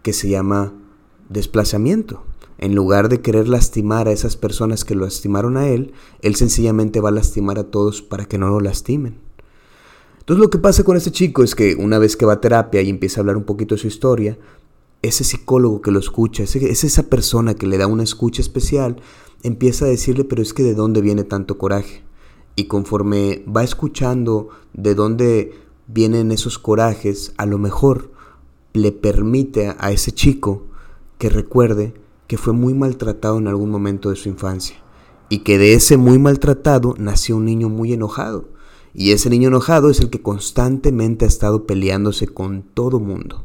que 0.00 0.14
se 0.14 0.30
llama 0.30 0.72
desplazamiento. 1.28 2.22
En 2.56 2.74
lugar 2.74 3.10
de 3.10 3.20
querer 3.20 3.46
lastimar 3.46 4.08
a 4.08 4.12
esas 4.12 4.38
personas 4.38 4.86
que 4.86 4.94
lo 4.94 5.04
lastimaron 5.04 5.58
a 5.58 5.68
él, 5.68 5.92
él 6.22 6.34
sencillamente 6.34 7.02
va 7.02 7.10
a 7.10 7.12
lastimar 7.12 7.58
a 7.58 7.64
todos 7.64 8.00
para 8.00 8.24
que 8.24 8.38
no 8.38 8.48
lo 8.48 8.60
lastimen. 8.60 9.31
Entonces 10.22 10.40
lo 10.40 10.50
que 10.50 10.58
pasa 10.58 10.84
con 10.84 10.96
este 10.96 11.10
chico 11.10 11.42
es 11.42 11.56
que 11.56 11.74
una 11.74 11.98
vez 11.98 12.16
que 12.16 12.24
va 12.24 12.34
a 12.34 12.40
terapia 12.40 12.80
y 12.80 12.90
empieza 12.90 13.18
a 13.18 13.22
hablar 13.22 13.36
un 13.36 13.42
poquito 13.42 13.74
de 13.74 13.80
su 13.80 13.88
historia, 13.88 14.38
ese 15.02 15.24
psicólogo 15.24 15.82
que 15.82 15.90
lo 15.90 15.98
escucha, 15.98 16.44
es 16.44 16.54
esa 16.84 17.02
persona 17.10 17.54
que 17.54 17.66
le 17.66 17.76
da 17.76 17.88
una 17.88 18.04
escucha 18.04 18.40
especial, 18.40 19.02
empieza 19.42 19.86
a 19.86 19.88
decirle, 19.88 20.22
pero 20.22 20.40
es 20.40 20.54
que 20.54 20.62
de 20.62 20.76
dónde 20.76 21.00
viene 21.00 21.24
tanto 21.24 21.58
coraje. 21.58 22.04
Y 22.54 22.66
conforme 22.66 23.44
va 23.48 23.64
escuchando 23.64 24.50
de 24.74 24.94
dónde 24.94 25.54
vienen 25.88 26.30
esos 26.30 26.56
corajes, 26.56 27.34
a 27.36 27.44
lo 27.44 27.58
mejor 27.58 28.12
le 28.74 28.92
permite 28.92 29.74
a 29.76 29.90
ese 29.90 30.12
chico 30.12 30.68
que 31.18 31.30
recuerde 31.30 31.94
que 32.28 32.38
fue 32.38 32.52
muy 32.52 32.74
maltratado 32.74 33.38
en 33.38 33.48
algún 33.48 33.70
momento 33.70 34.10
de 34.10 34.16
su 34.16 34.28
infancia 34.28 34.76
y 35.28 35.40
que 35.40 35.58
de 35.58 35.74
ese 35.74 35.96
muy 35.96 36.20
maltratado 36.20 36.94
nació 36.96 37.38
un 37.38 37.46
niño 37.46 37.68
muy 37.68 37.92
enojado 37.92 38.51
y 38.94 39.12
ese 39.12 39.30
niño 39.30 39.48
enojado 39.48 39.90
es 39.90 40.00
el 40.00 40.10
que 40.10 40.22
constantemente 40.22 41.24
ha 41.24 41.28
estado 41.28 41.66
peleándose 41.66 42.28
con 42.28 42.62
todo 42.62 43.00
mundo. 43.00 43.44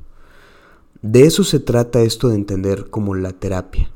De 1.01 1.23
eso 1.23 1.43
se 1.43 1.59
trata 1.59 2.01
esto 2.01 2.29
de 2.29 2.35
entender 2.35 2.89
como 2.89 3.15
la 3.15 3.31
terapia. 3.31 3.91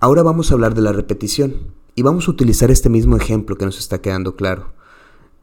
Ahora 0.00 0.22
vamos 0.22 0.50
a 0.50 0.54
hablar 0.54 0.74
de 0.74 0.82
la 0.82 0.92
repetición 0.92 1.54
y 1.94 2.02
vamos 2.02 2.28
a 2.28 2.30
utilizar 2.30 2.70
este 2.70 2.88
mismo 2.88 3.16
ejemplo 3.16 3.56
que 3.56 3.64
nos 3.64 3.78
está 3.78 4.00
quedando 4.00 4.36
claro. 4.36 4.72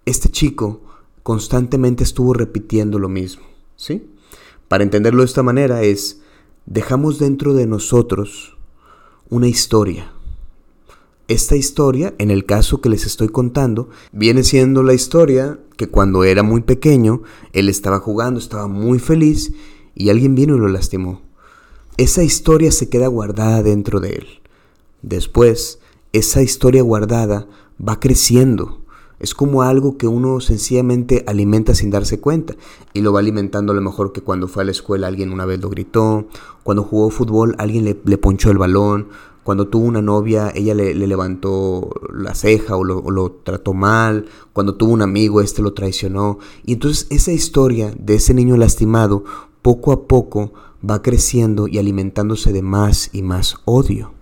Este 0.06 0.30
chico 0.30 0.82
constantemente 1.22 2.04
estuvo 2.04 2.34
repitiendo 2.34 2.98
lo 2.98 3.10
mismo, 3.10 3.44
¿sí? 3.76 4.10
Para 4.68 4.84
entenderlo 4.84 5.22
de 5.22 5.28
esta 5.28 5.44
manera 5.44 5.84
es, 5.84 6.22
dejamos 6.66 7.20
dentro 7.20 7.54
de 7.54 7.68
nosotros 7.68 8.58
una 9.30 9.48
historia, 9.48 10.14
esta 11.28 11.56
historia, 11.56 12.14
en 12.18 12.30
el 12.30 12.46
caso 12.46 12.82
que 12.82 12.90
les 12.90 13.06
estoy 13.06 13.30
contando, 13.30 13.90
viene 14.12 14.44
siendo 14.44 14.84
la 14.84 14.94
historia 14.94 15.60
que 15.76 15.88
cuando 15.88 16.24
era 16.24 16.44
muy 16.44 16.62
pequeño, 16.62 17.24
él 17.54 17.70
estaba 17.70 18.00
jugando, 18.00 18.40
estaba 18.40 18.68
muy 18.68 19.00
feliz 19.00 19.52
y 19.96 20.10
alguien 20.10 20.36
vino 20.36 20.56
y 20.56 20.60
lo 20.60 20.68
lastimó. 20.68 21.22
Esa 21.98 22.24
historia 22.24 22.72
se 22.72 22.90
queda 22.90 23.08
guardada 23.08 23.64
dentro 23.64 24.00
de 24.00 24.10
él. 24.10 24.28
Después, 25.02 25.80
esa 26.14 26.42
historia 26.42 26.82
guardada 26.82 27.48
va 27.80 28.00
creciendo. 28.00 28.82
Es 29.18 29.34
como 29.34 29.64
algo 29.64 29.98
que 29.98 30.08
uno 30.08 30.42
sencillamente 30.42 31.24
alimenta 31.26 31.74
sin 31.74 31.90
darse 31.90 32.20
cuenta 32.20 32.56
y 32.94 33.02
lo 33.02 33.14
va 33.14 33.20
alimentando 33.20 33.72
a 33.72 33.76
lo 33.76 33.82
mejor 33.82 34.12
que 34.12 34.22
cuando 34.22 34.48
fue 34.48 34.64
a 34.64 34.66
la 34.66 34.72
escuela 34.72 35.08
alguien 35.08 35.32
una 35.32 35.46
vez 35.46 35.62
lo 35.62 35.70
gritó, 35.70 36.28
cuando 36.64 36.84
jugó 36.84 37.10
fútbol 37.10 37.56
alguien 37.58 37.86
le, 37.86 37.98
le 38.04 38.18
ponchó 38.18 38.52
el 38.52 38.58
balón, 38.58 39.08
cuando 39.46 39.68
tuvo 39.68 39.86
una 39.86 40.02
novia, 40.02 40.52
ella 40.56 40.74
le, 40.74 40.96
levantó 40.96 41.92
la 42.12 42.34
ceja 42.34 42.78
o 42.78 42.84
lo, 42.84 43.32
trató 43.44 43.76
mal. 43.76 44.26
Cuando 44.54 44.74
tuvo 44.74 44.92
un 44.92 45.04
amigo, 45.04 45.40
este 45.40 45.62
lo 45.62 45.76
traicionó. 45.76 46.40
Y 46.66 46.74
entonces 46.74 47.06
esa 47.12 47.32
historia 47.32 47.94
de 47.96 48.16
ese 48.16 48.34
niño 48.34 48.58
lastimado 48.58 49.24
poco 49.62 49.92
a 49.92 50.08
poco 50.08 50.52
va 50.84 51.04
creciendo 51.04 51.68
y 51.68 51.78
alimentándose 51.78 52.54
de 52.54 52.64
más 52.64 53.12
y 53.14 53.22
más 53.22 53.58
odio. 53.66 54.14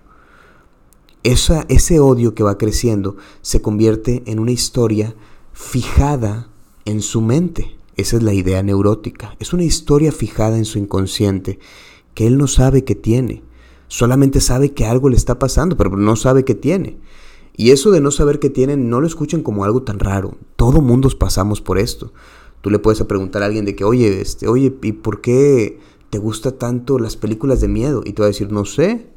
Esa, 1.23 1.65
ese 1.69 2.01
odio 2.01 2.35
que 2.35 2.43
va 2.43 2.57
creciendo 2.57 3.15
se 3.41 3.61
convierte 3.61 4.23
en 4.25 4.39
una 4.39 4.51
historia 4.51 5.15
fijada 5.53 6.49
en 6.83 7.01
su 7.01 7.21
mente. 7.21 7.77
Esa 7.95 8.17
es 8.17 8.23
la 8.23 8.33
idea 8.33 8.61
neurótica. 8.61 9.37
Es 9.39 9.53
una 9.53 9.63
historia 9.63 10.11
fijada 10.11 10.57
en 10.57 10.65
su 10.65 10.79
inconsciente 10.79 11.59
que 12.13 12.27
él 12.27 12.37
no 12.37 12.47
sabe 12.47 12.83
que 12.83 12.95
tiene. 12.95 13.41
Solamente 13.93 14.41
sabe 14.41 14.71
que 14.71 14.85
algo 14.85 15.09
le 15.09 15.15
está 15.15 15.37
pasando, 15.37 15.77
pero 15.77 15.95
no 15.95 16.15
sabe 16.15 16.43
que 16.45 16.55
tiene. 16.55 16.97
Y 17.55 17.69
eso 17.69 17.91
de 17.91 18.01
no 18.01 18.09
saber 18.09 18.39
que 18.39 18.49
tiene 18.49 18.75
no 18.75 18.99
lo 18.99 19.05
escuchen 19.05 19.43
como 19.43 19.63
algo 19.63 19.83
tan 19.83 19.99
raro. 19.99 20.37
Todo 20.55 20.81
mundo 20.81 21.07
pasamos 21.17 21.61
por 21.61 21.77
esto. 21.77 22.11
Tú 22.61 22.71
le 22.71 22.79
puedes 22.79 23.03
preguntar 23.03 23.43
a 23.43 23.45
alguien 23.45 23.65
de 23.65 23.75
que, 23.75 23.83
oye, 23.83 24.19
este, 24.19 24.47
oye, 24.47 24.75
¿y 24.81 24.91
por 24.93 25.21
qué 25.21 25.79
te 26.09 26.17
gusta 26.17 26.57
tanto 26.57 26.97
las 26.97 27.17
películas 27.17 27.61
de 27.61 27.67
miedo? 27.67 28.01
Y 28.03 28.13
te 28.13 28.23
va 28.23 28.25
a 28.25 28.31
decir, 28.31 28.51
no 28.51 28.65
sé. 28.65 29.11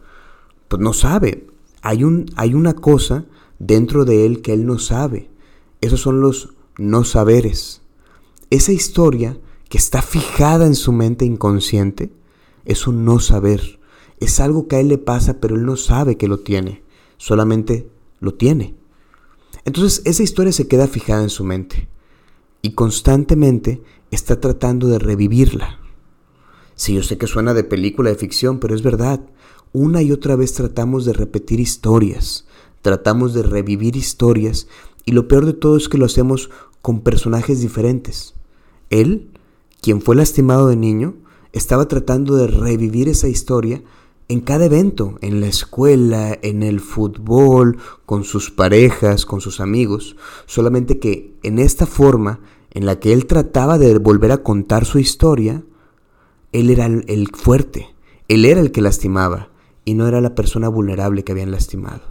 Pues 0.68 0.82
no 0.82 0.92
sabe 0.92 1.46
hay, 1.86 2.02
un, 2.02 2.26
hay 2.34 2.54
una 2.54 2.74
cosa 2.74 3.26
dentro 3.60 4.04
de 4.04 4.26
él 4.26 4.42
que 4.42 4.52
él 4.52 4.66
no 4.66 4.80
sabe. 4.80 5.30
Esos 5.80 6.00
son 6.00 6.20
los 6.20 6.54
no 6.78 7.04
saberes. 7.04 7.80
Esa 8.50 8.72
historia 8.72 9.38
que 9.68 9.78
está 9.78 10.02
fijada 10.02 10.66
en 10.66 10.74
su 10.74 10.90
mente 10.90 11.24
inconsciente 11.24 12.12
es 12.64 12.88
un 12.88 13.04
no 13.04 13.20
saber. 13.20 13.75
Es 14.20 14.40
algo 14.40 14.68
que 14.68 14.76
a 14.76 14.80
él 14.80 14.88
le 14.88 14.98
pasa, 14.98 15.40
pero 15.40 15.56
él 15.56 15.64
no 15.64 15.76
sabe 15.76 16.16
que 16.16 16.28
lo 16.28 16.40
tiene. 16.40 16.82
Solamente 17.18 17.88
lo 18.20 18.34
tiene. 18.34 18.74
Entonces 19.64 20.02
esa 20.04 20.22
historia 20.22 20.52
se 20.52 20.68
queda 20.68 20.86
fijada 20.86 21.22
en 21.22 21.30
su 21.30 21.44
mente 21.44 21.88
y 22.62 22.72
constantemente 22.72 23.82
está 24.10 24.40
tratando 24.40 24.88
de 24.88 24.98
revivirla. 24.98 25.80
Si 26.74 26.94
yo 26.94 27.02
sé 27.02 27.18
que 27.18 27.26
suena 27.26 27.54
de 27.54 27.64
película 27.64 28.10
de 28.10 28.16
ficción, 28.16 28.60
pero 28.60 28.74
es 28.74 28.82
verdad. 28.82 29.20
Una 29.72 30.02
y 30.02 30.12
otra 30.12 30.36
vez 30.36 30.52
tratamos 30.52 31.04
de 31.04 31.12
repetir 31.12 31.58
historias, 31.58 32.46
tratamos 32.82 33.34
de 33.34 33.42
revivir 33.42 33.96
historias 33.96 34.68
y 35.04 35.12
lo 35.12 35.28
peor 35.28 35.46
de 35.46 35.52
todo 35.52 35.76
es 35.76 35.88
que 35.88 35.98
lo 35.98 36.06
hacemos 36.06 36.50
con 36.82 37.00
personajes 37.00 37.60
diferentes. 37.60 38.34
Él, 38.90 39.30
quien 39.80 40.00
fue 40.00 40.16
lastimado 40.16 40.68
de 40.68 40.76
niño, 40.76 41.14
estaba 41.52 41.88
tratando 41.88 42.36
de 42.36 42.46
revivir 42.46 43.08
esa 43.08 43.28
historia 43.28 43.82
en 44.28 44.40
cada 44.40 44.64
evento, 44.64 45.18
en 45.20 45.40
la 45.40 45.46
escuela, 45.46 46.38
en 46.42 46.62
el 46.62 46.80
fútbol, 46.80 47.78
con 48.04 48.24
sus 48.24 48.50
parejas, 48.50 49.24
con 49.24 49.40
sus 49.40 49.60
amigos, 49.60 50.16
solamente 50.46 50.98
que 50.98 51.34
en 51.42 51.58
esta 51.58 51.86
forma 51.86 52.40
en 52.72 52.86
la 52.86 52.98
que 52.98 53.12
él 53.12 53.26
trataba 53.26 53.78
de 53.78 53.98
volver 53.98 54.32
a 54.32 54.42
contar 54.42 54.84
su 54.84 54.98
historia, 54.98 55.64
él 56.52 56.70
era 56.70 56.86
el 56.86 57.28
fuerte, 57.32 57.94
él 58.28 58.44
era 58.44 58.60
el 58.60 58.72
que 58.72 58.82
lastimaba, 58.82 59.50
y 59.84 59.94
no 59.94 60.08
era 60.08 60.20
la 60.20 60.34
persona 60.34 60.68
vulnerable 60.68 61.22
que 61.22 61.32
habían 61.32 61.52
lastimado. 61.52 62.02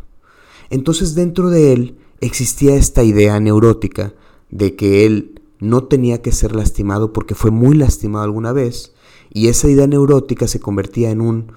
Entonces 0.70 1.14
dentro 1.14 1.50
de 1.50 1.74
él 1.74 1.98
existía 2.22 2.76
esta 2.76 3.04
idea 3.04 3.40
neurótica 3.40 4.14
de 4.50 4.76
que 4.76 5.06
él 5.06 5.42
no 5.60 5.84
tenía 5.84 6.22
que 6.22 6.32
ser 6.32 6.56
lastimado 6.56 7.14
porque 7.14 7.36
fue 7.36 7.52
muy 7.52 7.76
lastimado 7.76 8.24
alguna 8.24 8.54
vez 8.54 8.94
y 9.30 9.48
esa 9.48 9.68
idea 9.68 9.88
neurótica 9.88 10.48
se 10.48 10.60
convertía 10.60 11.12
en 11.12 11.22
un 11.22 11.52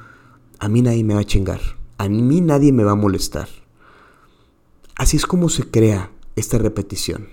a 0.59 0.69
mí 0.69 0.83
nadie 0.83 1.05
me 1.05 1.15
va 1.15 1.21
a 1.21 1.25
chingar, 1.25 1.61
a 1.99 2.09
mí 2.09 2.41
nadie 2.41 2.73
me 2.73 2.85
va 2.85 2.93
a 2.93 2.97
molestar. 2.97 3.49
Así 4.97 5.17
es 5.17 5.27
como 5.27 5.49
se 5.49 5.71
crea 5.71 6.11
esta 6.35 6.59
repetición. 6.59 7.29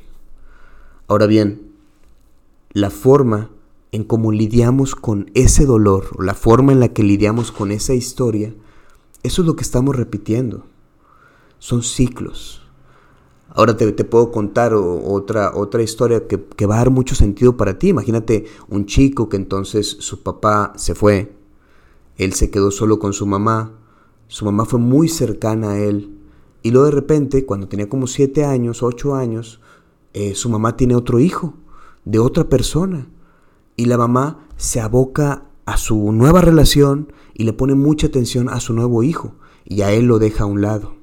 Ahora 1.08 1.26
bien, 1.26 1.72
la 2.72 2.90
forma 2.90 3.50
en 3.92 4.04
cómo 4.04 4.32
lidiamos 4.32 4.96
con 4.96 5.32
ese 5.34 5.66
dolor, 5.66 6.24
la 6.24 6.34
forma 6.34 6.72
en 6.74 6.80
la 6.80 6.90
que 6.90 7.04
lidiamos 7.04 7.52
con 7.52 7.72
esa 7.72 7.94
historia, 7.94 8.54
eso 9.24 9.42
es 9.42 9.48
lo 9.48 9.56
que 9.56 9.64
estamos 9.64 9.96
repitiendo. 9.96 10.66
Son 11.58 11.82
ciclos. 11.82 12.62
Ahora 13.50 13.78
te, 13.78 13.92
puedo 14.04 14.32
contar 14.32 14.74
otra, 14.74 15.56
otra 15.56 15.82
historia 15.82 16.28
que, 16.28 16.44
que, 16.44 16.66
va 16.66 16.76
a 16.76 16.80
dar 16.80 16.90
mucho 16.90 17.16
sentido 17.16 17.56
para 17.56 17.80
ti. 17.80 17.88
Imagínate 17.88 18.46
un 18.68 18.86
chico 18.86 19.30
que 19.30 19.38
entonces 19.38 19.88
su 20.00 20.22
papá 20.22 20.74
se 20.76 20.94
fue, 20.94 21.35
él 22.18 22.34
se 22.34 22.50
quedó 22.50 22.72
solo 22.72 23.00
con 23.00 23.14
su 23.14 23.26
mamá, 23.26 23.74
su 24.28 24.46
mamá 24.46 24.66
fue 24.66 24.80
muy 24.80 25.08
cercana 25.08 25.72
a 25.72 25.80
él, 25.80 26.18
y 26.64 26.72
luego 26.72 26.86
de 26.86 26.92
repente, 26.92 27.46
cuando 27.46 27.68
tenía 27.68 27.90
como 27.90 28.08
siete 28.08 28.44
años, 28.44 28.82
ocho 28.82 29.16
años, 29.16 29.62
eh, 30.14 30.34
su 30.34 30.50
mamá 30.50 30.78
tiene 30.78 30.96
otro 30.96 31.20
hijo 31.20 31.54
de 32.06 32.20
otra 32.20 32.50
persona, 32.50 33.08
y 33.76 33.86
la 33.86 33.98
mamá 33.98 34.48
se 34.58 34.80
aboca 34.80 35.46
a 35.66 35.78
su 35.78 36.12
nueva 36.12 36.42
relación 36.42 37.12
y 37.34 37.44
le 37.44 37.54
pone 37.54 37.76
mucha 37.76 38.08
atención 38.08 38.50
a 38.50 38.60
su 38.60 38.74
nuevo 38.74 39.04
hijo. 39.04 39.36
Y 39.66 39.82
a 39.82 39.92
él 39.92 40.06
lo 40.06 40.20
deja 40.20 40.44
a 40.44 40.48
un 40.48 40.62
lado. 40.62 40.96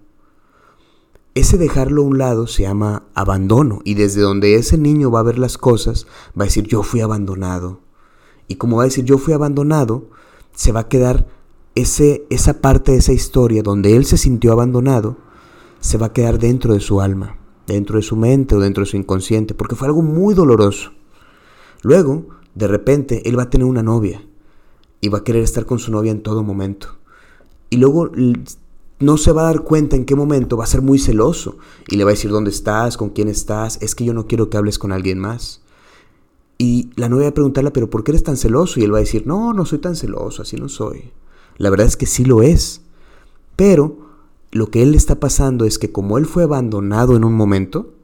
Ese 1.35 1.59
dejarlo 1.59 2.03
a 2.03 2.07
un 2.07 2.19
lado 2.19 2.47
se 2.47 2.63
llama 2.63 3.05
abandono. 3.15 3.81
Y 3.85 3.95
desde 3.95 4.21
donde 4.21 4.55
ese 4.55 4.79
niño 4.79 5.11
va 5.11 5.21
a 5.21 5.25
ver 5.25 5.39
las 5.39 5.59
cosas 5.59 6.07
va 6.39 6.45
a 6.45 6.47
decir 6.47 6.67
yo 6.67 6.83
fui 6.83 7.01
abandonado. 7.01 7.81
Y 8.49 8.57
como 8.57 8.77
va 8.77 8.85
a 8.85 8.87
decir 8.87 9.05
yo 9.05 9.19
fui 9.19 9.33
abandonado, 9.35 10.11
se 10.55 10.73
va 10.73 10.81
a 10.81 10.89
quedar 10.89 11.27
ese, 11.75 12.27
esa 12.31 12.61
parte 12.61 12.93
de 12.93 12.99
esa 12.99 13.13
historia 13.13 13.63
donde 13.63 13.97
él 13.97 14.05
se 14.05 14.19
sintió 14.19 14.53
abandonado, 14.53 15.17
se 15.81 15.99
va 15.99 16.07
a 16.07 16.13
quedar 16.13 16.39
dentro 16.39 16.75
de 16.75 16.81
su 16.81 17.01
alma, 17.01 17.39
dentro 17.67 17.97
de 17.97 18.03
su 18.03 18.17
mente 18.17 18.55
o 18.55 18.61
dentro 18.61 18.85
de 18.85 18.91
su 18.91 18.97
inconsciente, 18.97 19.55
porque 19.55 19.77
fue 19.77 19.89
algo 19.89 20.03
muy 20.03 20.35
doloroso. 20.35 20.93
Luego, 21.83 22.27
de 22.55 22.69
repente, 22.69 23.29
él 23.29 23.39
va 23.39 23.45
a 23.45 23.51
tener 23.51 23.67
una 23.67 23.83
novia 23.83 24.23
y 25.01 25.09
va 25.09 25.19
a 25.19 25.25
querer 25.25 25.43
estar 25.43 25.67
con 25.67 25.79
su 25.79 25.91
novia 25.91 26.13
en 26.13 26.23
todo 26.23 26.43
momento. 26.43 26.99
Y 27.71 27.79
luego 27.79 28.11
no 29.01 29.17
se 29.17 29.33
va 29.33 29.43
a 29.43 29.47
dar 29.47 29.63
cuenta 29.63 29.97
en 29.97 30.05
qué 30.05 30.15
momento 30.15 30.57
va 30.57 30.65
a 30.65 30.69
ser 30.69 30.83
muy 30.83 30.99
celoso 30.99 31.57
y 31.89 31.97
le 31.97 32.05
va 32.05 32.11
a 32.11 32.15
decir 32.15 32.31
dónde 32.31 32.51
estás, 32.51 32.97
con 32.97 33.11
quién 33.11 33.29
estás, 33.29 33.79
es 33.83 33.95
que 33.95 34.05
yo 34.05 34.15
no 34.15 34.27
quiero 34.27 34.49
que 34.49 34.59
hables 34.59 34.79
con 34.79 34.93
alguien 34.93 35.19
más. 35.19 35.62
Y 36.59 36.91
la 36.97 37.09
novia 37.09 37.25
va 37.25 37.31
a 37.31 37.35
preguntarle, 37.35 37.71
pero 37.71 37.91
¿por 37.91 38.05
qué 38.05 38.13
eres 38.13 38.23
tan 38.23 38.37
celoso? 38.37 38.79
Y 38.79 38.85
él 38.85 38.93
va 38.93 38.99
a 38.99 39.01
decir, 39.01 39.27
no, 39.27 39.53
no 39.53 39.65
soy 39.65 39.79
tan 39.79 39.97
celoso, 39.97 40.43
así 40.43 40.57
no 40.57 40.69
soy. 40.69 41.13
La 41.57 41.71
verdad 41.71 41.87
es 41.87 41.97
que 41.97 42.07
sí 42.07 42.25
lo 42.25 42.43
es. 42.43 42.83
Pero 43.57 43.99
lo 44.53 44.67
que 44.67 44.83
él 44.83 44.95
está 44.95 45.19
pasando 45.19 45.65
es 45.65 45.79
que 45.79 45.93
como 45.93 46.19
él 46.19 46.27
fue 46.27 46.45
abandonado 46.45 47.17
en 47.17 47.25
un 47.25 47.35
momento, 47.35 47.95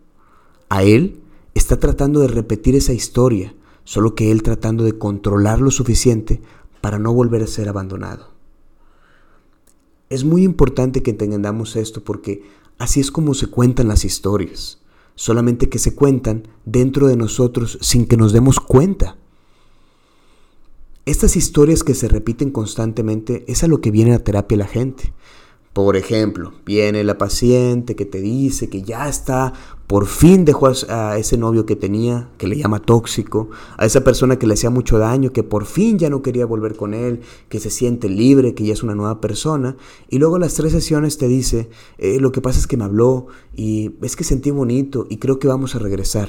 a 0.68 0.82
él 0.82 1.20
está 1.54 1.78
tratando 1.78 2.20
de 2.20 2.28
repetir 2.28 2.74
esa 2.74 2.92
historia, 2.92 3.54
solo 3.84 4.14
que 4.14 4.30
él 4.30 4.42
tratando 4.42 4.84
de 4.84 4.98
controlar 4.98 5.60
lo 5.60 5.70
suficiente 5.70 6.40
para 6.80 6.98
no 6.98 7.12
volver 7.12 7.42
a 7.42 7.46
ser 7.46 7.68
abandonado. 7.68 8.28
Es 10.10 10.24
muy 10.24 10.42
importante 10.42 11.02
que 11.02 11.10
entendamos 11.10 11.76
esto 11.76 12.02
porque 12.02 12.42
así 12.78 13.00
es 13.00 13.10
como 13.10 13.34
se 13.34 13.48
cuentan 13.48 13.88
las 13.88 14.04
historias, 14.04 14.77
solamente 15.18 15.68
que 15.68 15.80
se 15.80 15.96
cuentan 15.96 16.46
dentro 16.64 17.08
de 17.08 17.16
nosotros 17.16 17.76
sin 17.80 18.06
que 18.06 18.16
nos 18.16 18.32
demos 18.32 18.60
cuenta. 18.60 19.16
Estas 21.06 21.34
historias 21.34 21.82
que 21.82 21.94
se 21.94 22.06
repiten 22.06 22.50
constantemente 22.50 23.44
es 23.48 23.64
a 23.64 23.66
lo 23.66 23.80
que 23.80 23.90
viene 23.90 24.14
a 24.14 24.22
terapia 24.22 24.58
la 24.58 24.68
gente. 24.68 25.12
Por 25.72 25.96
ejemplo, 25.96 26.52
viene 26.64 27.02
la 27.02 27.18
paciente 27.18 27.96
que 27.96 28.04
te 28.04 28.20
dice 28.20 28.70
que 28.70 28.82
ya 28.82 29.08
está, 29.08 29.54
por 29.88 30.06
fin 30.06 30.44
dejó 30.44 30.70
a 30.90 31.16
ese 31.16 31.38
novio 31.38 31.64
que 31.64 31.74
tenía, 31.74 32.28
que 32.36 32.46
le 32.46 32.58
llama 32.58 32.78
tóxico, 32.78 33.48
a 33.78 33.86
esa 33.86 34.04
persona 34.04 34.38
que 34.38 34.46
le 34.46 34.52
hacía 34.52 34.68
mucho 34.68 34.98
daño, 34.98 35.32
que 35.32 35.42
por 35.42 35.64
fin 35.64 35.98
ya 35.98 36.10
no 36.10 36.20
quería 36.20 36.44
volver 36.44 36.76
con 36.76 36.92
él, 36.92 37.22
que 37.48 37.58
se 37.58 37.70
siente 37.70 38.10
libre, 38.10 38.54
que 38.54 38.66
ya 38.66 38.74
es 38.74 38.82
una 38.82 38.94
nueva 38.94 39.22
persona. 39.22 39.78
Y 40.10 40.18
luego 40.18 40.38
las 40.38 40.52
tres 40.52 40.72
sesiones 40.72 41.16
te 41.16 41.26
dice, 41.26 41.70
eh, 41.96 42.20
lo 42.20 42.32
que 42.32 42.42
pasa 42.42 42.58
es 42.58 42.66
que 42.66 42.76
me 42.76 42.84
habló 42.84 43.28
y 43.56 43.92
es 44.02 44.14
que 44.14 44.24
sentí 44.24 44.50
bonito 44.50 45.06
y 45.08 45.16
creo 45.16 45.38
que 45.38 45.48
vamos 45.48 45.74
a 45.74 45.78
regresar. 45.78 46.28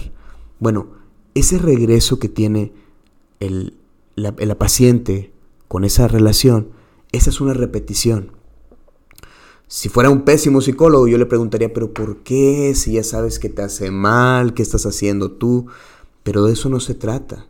Bueno, 0.60 0.92
ese 1.34 1.58
regreso 1.58 2.18
que 2.18 2.30
tiene 2.30 2.72
la 4.16 4.58
paciente 4.58 5.34
con 5.68 5.84
esa 5.84 6.08
relación, 6.08 6.70
esa 7.12 7.30
es 7.30 7.42
una 7.42 7.54
repetición. 7.54 8.39
Si 9.72 9.88
fuera 9.88 10.10
un 10.10 10.24
pésimo 10.24 10.62
psicólogo, 10.62 11.08
yo 11.08 11.20
le 11.20 11.28
preguntaría, 11.28 11.72
pero 11.72 11.94
¿por 11.94 12.24
qué? 12.24 12.74
Si 12.74 12.94
ya 12.94 13.04
sabes 13.04 13.38
que 13.38 13.50
te 13.50 13.62
hace 13.62 13.92
mal, 13.92 14.56
¿qué 14.56 14.64
estás 14.64 14.88
haciendo 14.88 15.34
tú? 15.34 15.68
Pero 16.24 16.44
de 16.46 16.54
eso 16.54 16.70
no 16.70 16.80
se 16.80 16.96
trata. 16.96 17.46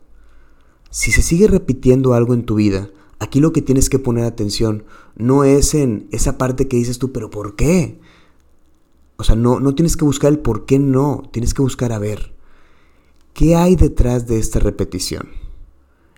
Si 0.90 1.12
se 1.12 1.22
sigue 1.22 1.46
repitiendo 1.46 2.12
algo 2.12 2.34
en 2.34 2.44
tu 2.44 2.56
vida, 2.56 2.90
aquí 3.20 3.40
lo 3.40 3.54
que 3.54 3.62
tienes 3.62 3.88
que 3.88 3.98
poner 3.98 4.24
atención 4.24 4.84
no 5.16 5.44
es 5.44 5.72
en 5.72 6.08
esa 6.10 6.36
parte 6.36 6.68
que 6.68 6.76
dices 6.76 6.98
tú, 6.98 7.10
pero 7.10 7.30
¿por 7.30 7.56
qué? 7.56 7.98
O 9.16 9.24
sea, 9.24 9.34
no, 9.34 9.58
no 9.58 9.74
tienes 9.74 9.96
que 9.96 10.04
buscar 10.04 10.30
el 10.30 10.40
por 10.40 10.66
qué 10.66 10.78
no, 10.78 11.22
tienes 11.32 11.54
que 11.54 11.62
buscar 11.62 11.90
a 11.90 11.98
ver, 11.98 12.34
¿qué 13.32 13.56
hay 13.56 13.76
detrás 13.76 14.26
de 14.26 14.38
esta 14.38 14.58
repetición? 14.58 15.30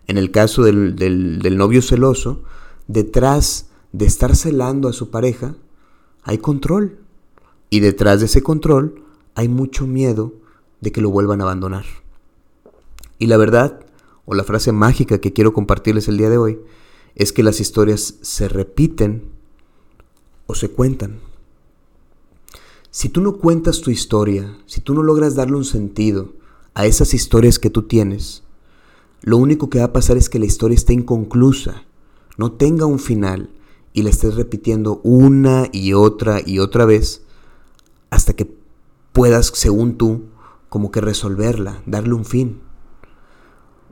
En 0.08 0.18
el 0.18 0.32
caso 0.32 0.64
del, 0.64 0.96
del 0.96 1.56
novio 1.56 1.80
celoso, 1.80 2.42
detrás 2.88 3.68
de 3.92 4.06
estar 4.06 4.34
celando 4.34 4.88
a 4.88 4.92
su 4.92 5.08
pareja, 5.10 5.54
hay 6.22 6.38
control. 6.38 6.98
Y 7.70 7.80
detrás 7.80 8.20
de 8.20 8.26
ese 8.26 8.42
control 8.42 9.02
hay 9.34 9.48
mucho 9.48 9.86
miedo 9.86 10.34
de 10.80 10.92
que 10.92 11.00
lo 11.00 11.10
vuelvan 11.10 11.40
a 11.40 11.44
abandonar. 11.44 11.84
Y 13.18 13.26
la 13.26 13.36
verdad, 13.36 13.80
o 14.24 14.34
la 14.34 14.44
frase 14.44 14.72
mágica 14.72 15.20
que 15.20 15.32
quiero 15.32 15.52
compartirles 15.52 16.08
el 16.08 16.18
día 16.18 16.30
de 16.30 16.38
hoy 16.38 16.60
es 17.14 17.32
que 17.32 17.42
las 17.42 17.60
historias 17.60 18.16
se 18.20 18.48
repiten 18.48 19.30
o 20.46 20.54
se 20.54 20.70
cuentan. 20.70 21.20
Si 22.90 23.08
tú 23.08 23.20
no 23.20 23.38
cuentas 23.38 23.80
tu 23.80 23.90
historia, 23.90 24.58
si 24.66 24.80
tú 24.80 24.92
no 24.94 25.02
logras 25.02 25.34
darle 25.34 25.56
un 25.56 25.64
sentido 25.64 26.32
a 26.74 26.84
esas 26.84 27.14
historias 27.14 27.58
que 27.58 27.70
tú 27.70 27.82
tienes, 27.82 28.42
lo 29.22 29.36
único 29.36 29.70
que 29.70 29.78
va 29.78 29.86
a 29.86 29.92
pasar 29.92 30.16
es 30.16 30.28
que 30.28 30.38
la 30.38 30.46
historia 30.46 30.74
esté 30.74 30.92
inconclusa, 30.92 31.84
no 32.36 32.52
tenga 32.52 32.86
un 32.86 32.98
final 32.98 33.50
y 33.92 34.02
la 34.02 34.10
estés 34.10 34.34
repitiendo 34.34 35.00
una 35.02 35.68
y 35.72 35.92
otra 35.92 36.40
y 36.44 36.58
otra 36.58 36.84
vez 36.84 37.22
hasta 38.10 38.34
que 38.34 38.54
puedas, 39.12 39.46
según 39.54 39.96
tú, 39.96 40.24
como 40.68 40.90
que 40.90 41.00
resolverla, 41.00 41.82
darle 41.86 42.14
un 42.14 42.24
fin. 42.24 42.60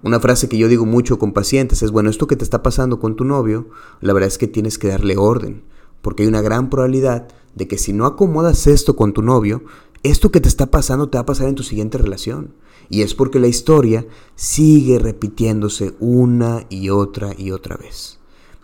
Una 0.02 0.21
frase 0.21 0.49
que 0.49 0.57
yo 0.57 0.69
digo 0.69 0.87
mucho 0.87 1.19
con 1.19 1.33
pacientes 1.33 1.83
es, 1.83 1.90
bueno, 1.90 2.09
esto 2.09 2.26
que 2.26 2.37
te 2.37 2.45
está 2.45 2.62
pasando 2.62 3.00
con 3.00 3.16
tu 3.16 3.25
novio, 3.25 3.69
la 4.00 4.12
verdad 4.14 4.28
es 4.28 4.38
que 4.38 4.47
tienes 4.47 4.78
que 4.78 4.88
darle 4.88 5.19
orden, 5.19 5.62
porque 6.00 6.23
hay 6.23 6.28
una 6.28 6.40
gran 6.40 6.71
probabilidad 6.71 7.28
de 7.54 7.69
que 7.69 7.76
si 7.76 7.92
no 7.92 8.07
acomodas 8.07 8.66
esto 8.66 8.97
con 8.97 9.12
tu 9.12 9.23
novio, 9.23 9.62
esto 10.02 10.30
que 10.30 10.40
te 10.40 10.49
está 10.49 10.71
pasando 10.71 11.11
te 11.11 11.19
va 11.19 11.23
a 11.23 11.26
pasar 11.26 11.49
en 11.49 11.54
tu 11.54 11.62
siguiente 11.62 11.99
relación. 11.99 12.54
Y 12.88 13.02
es 13.02 13.14
porque 13.14 13.40
la 13.40 13.49
historia 13.49 14.07
sigue 14.35 14.99
repitiéndose 14.99 15.95
una 16.00 16.64
y 16.71 16.88
otra 16.90 17.35
y 17.37 17.50
otra 17.50 17.76
vez. 17.76 18.19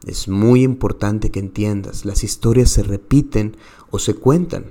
Es 0.07 0.29
muy 0.29 0.63
importante 0.63 1.31
que 1.31 1.41
entiendas, 1.41 2.05
las 2.05 2.23
historias 2.23 2.71
se 2.71 2.85
repiten 2.85 3.57
o 3.91 3.99
se 3.99 4.15
cuentan. 4.15 4.67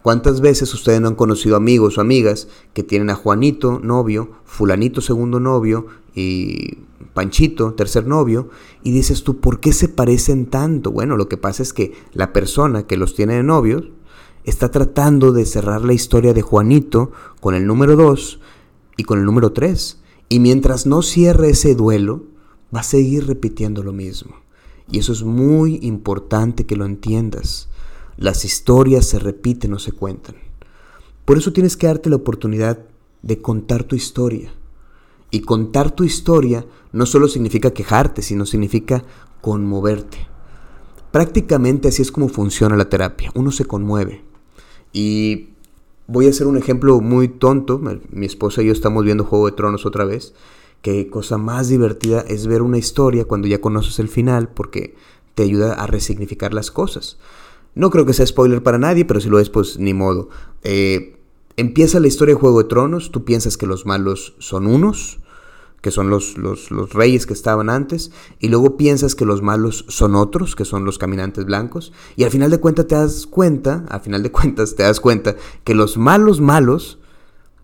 ¿Cuántas 0.00 0.40
veces 0.40 0.72
ustedes 0.74 1.00
no 1.00 1.08
han 1.08 1.16
conocido 1.16 1.56
amigos 1.56 1.98
o 1.98 2.00
amigas 2.00 2.46
que 2.72 2.84
tienen 2.84 3.10
a 3.10 3.16
Juanito, 3.16 3.80
novio, 3.82 4.30
fulanito, 4.44 5.00
segundo 5.00 5.40
novio, 5.40 5.88
y 6.14 6.78
Panchito, 7.14 7.74
tercer 7.74 8.06
novio, 8.06 8.48
y 8.84 8.92
dices 8.92 9.24
tú, 9.24 9.40
¿por 9.40 9.58
qué 9.58 9.72
se 9.72 9.88
parecen 9.88 10.46
tanto? 10.46 10.92
Bueno, 10.92 11.16
lo 11.16 11.28
que 11.28 11.36
pasa 11.36 11.64
es 11.64 11.72
que 11.72 11.92
la 12.12 12.32
persona 12.32 12.86
que 12.86 12.96
los 12.96 13.16
tiene 13.16 13.34
de 13.34 13.42
novios 13.42 13.90
está 14.44 14.70
tratando 14.70 15.32
de 15.32 15.46
cerrar 15.46 15.84
la 15.84 15.94
historia 15.94 16.32
de 16.32 16.42
Juanito 16.42 17.10
con 17.40 17.56
el 17.56 17.66
número 17.66 17.96
2 17.96 18.40
y 18.96 19.02
con 19.02 19.18
el 19.18 19.24
número 19.24 19.52
3. 19.52 20.00
Y 20.28 20.38
mientras 20.38 20.86
no 20.86 21.02
cierre 21.02 21.50
ese 21.50 21.74
duelo, 21.74 22.31
va 22.74 22.80
a 22.80 22.84
seguir 22.84 23.26
repitiendo 23.26 23.82
lo 23.82 23.92
mismo. 23.92 24.36
Y 24.90 24.98
eso 24.98 25.12
es 25.12 25.22
muy 25.22 25.78
importante 25.82 26.64
que 26.66 26.76
lo 26.76 26.84
entiendas. 26.84 27.68
Las 28.16 28.44
historias 28.44 29.06
se 29.06 29.18
repiten 29.18 29.72
o 29.74 29.78
se 29.78 29.92
cuentan. 29.92 30.36
Por 31.24 31.38
eso 31.38 31.52
tienes 31.52 31.76
que 31.76 31.86
darte 31.86 32.10
la 32.10 32.16
oportunidad 32.16 32.80
de 33.22 33.40
contar 33.40 33.84
tu 33.84 33.96
historia. 33.96 34.52
Y 35.30 35.40
contar 35.40 35.92
tu 35.92 36.04
historia 36.04 36.66
no 36.92 37.06
solo 37.06 37.28
significa 37.28 37.72
quejarte, 37.72 38.20
sino 38.22 38.44
significa 38.44 39.04
conmoverte. 39.40 40.18
Prácticamente 41.10 41.88
así 41.88 42.02
es 42.02 42.12
como 42.12 42.28
funciona 42.28 42.76
la 42.76 42.88
terapia. 42.88 43.30
Uno 43.34 43.50
se 43.50 43.64
conmueve. 43.64 44.22
Y 44.92 45.50
voy 46.06 46.26
a 46.26 46.30
hacer 46.30 46.46
un 46.46 46.58
ejemplo 46.58 47.00
muy 47.00 47.28
tonto. 47.28 47.80
Mi 48.10 48.26
esposa 48.26 48.62
y 48.62 48.66
yo 48.66 48.72
estamos 48.72 49.04
viendo 49.04 49.24
Juego 49.24 49.46
de 49.46 49.56
Tronos 49.56 49.86
otra 49.86 50.04
vez. 50.04 50.34
Qué 50.82 51.08
cosa 51.08 51.38
más 51.38 51.68
divertida 51.68 52.24
es 52.26 52.48
ver 52.48 52.60
una 52.60 52.76
historia 52.76 53.24
cuando 53.24 53.46
ya 53.46 53.60
conoces 53.60 54.00
el 54.00 54.08
final 54.08 54.48
porque 54.48 54.96
te 55.34 55.44
ayuda 55.44 55.74
a 55.74 55.86
resignificar 55.86 56.52
las 56.52 56.70
cosas. 56.70 57.18
No 57.74 57.90
creo 57.90 58.04
que 58.04 58.12
sea 58.12 58.26
spoiler 58.26 58.62
para 58.62 58.78
nadie, 58.78 59.04
pero 59.04 59.20
si 59.20 59.28
lo 59.28 59.38
es, 59.38 59.48
pues 59.48 59.78
ni 59.78 59.94
modo. 59.94 60.28
Eh, 60.64 61.16
empieza 61.56 62.00
la 62.00 62.08
historia 62.08 62.34
de 62.34 62.40
Juego 62.40 62.62
de 62.62 62.68
Tronos, 62.68 63.12
tú 63.12 63.24
piensas 63.24 63.56
que 63.56 63.66
los 63.66 63.86
malos 63.86 64.34
son 64.38 64.66
unos, 64.66 65.20
que 65.80 65.90
son 65.90 66.10
los, 66.10 66.36
los, 66.36 66.70
reyes 66.92 67.26
que 67.26 67.32
estaban 67.32 67.70
antes, 67.70 68.12
y 68.40 68.48
luego 68.48 68.76
piensas 68.76 69.14
que 69.14 69.24
los 69.24 69.40
malos 69.40 69.84
son 69.88 70.14
otros, 70.14 70.54
que 70.54 70.64
son 70.64 70.84
los 70.84 70.98
caminantes 70.98 71.44
blancos, 71.44 71.92
y 72.16 72.24
al 72.24 72.30
final 72.30 72.50
de 72.50 72.58
cuentas 72.58 72.86
te 72.86 72.94
das 72.94 73.26
cuenta, 73.26 73.84
al 73.88 74.00
final 74.00 74.22
de 74.22 74.30
cuentas 74.32 74.74
te 74.74 74.82
das 74.82 75.00
cuenta 75.00 75.36
que 75.64 75.74
los 75.74 75.96
malos 75.96 76.40
malos 76.40 76.98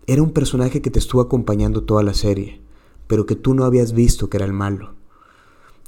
era 0.07 0.23
un 0.23 0.31
personaje 0.31 0.81
que 0.81 0.89
te 0.89 0.99
estuvo 0.99 1.21
acompañando 1.21 1.83
toda 1.83 2.01
la 2.01 2.13
serie, 2.13 2.61
pero 3.09 3.25
que 3.25 3.35
tú 3.35 3.55
no 3.55 3.65
habías 3.65 3.93
visto 3.93 4.29
que 4.29 4.37
era 4.37 4.45
el 4.45 4.53
malo. 4.53 4.93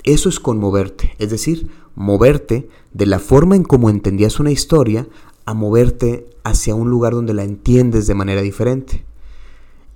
Eso 0.04 0.28
es 0.28 0.40
conmoverte, 0.40 1.16
es 1.20 1.30
decir, 1.30 1.70
moverte 1.94 2.68
de 2.94 3.06
la 3.06 3.20
forma 3.20 3.56
en 3.56 3.62
cómo 3.62 3.92
entendías 3.92 4.40
una 4.40 4.50
historia 4.50 5.08
a 5.46 5.54
moverte 5.54 6.26
hacia 6.44 6.74
un 6.74 6.90
lugar 6.90 7.14
donde 7.14 7.36
la 7.36 7.44
entiendes 7.44 8.08
de 8.08 8.16
manera 8.16 8.42
diferente. 8.42 9.06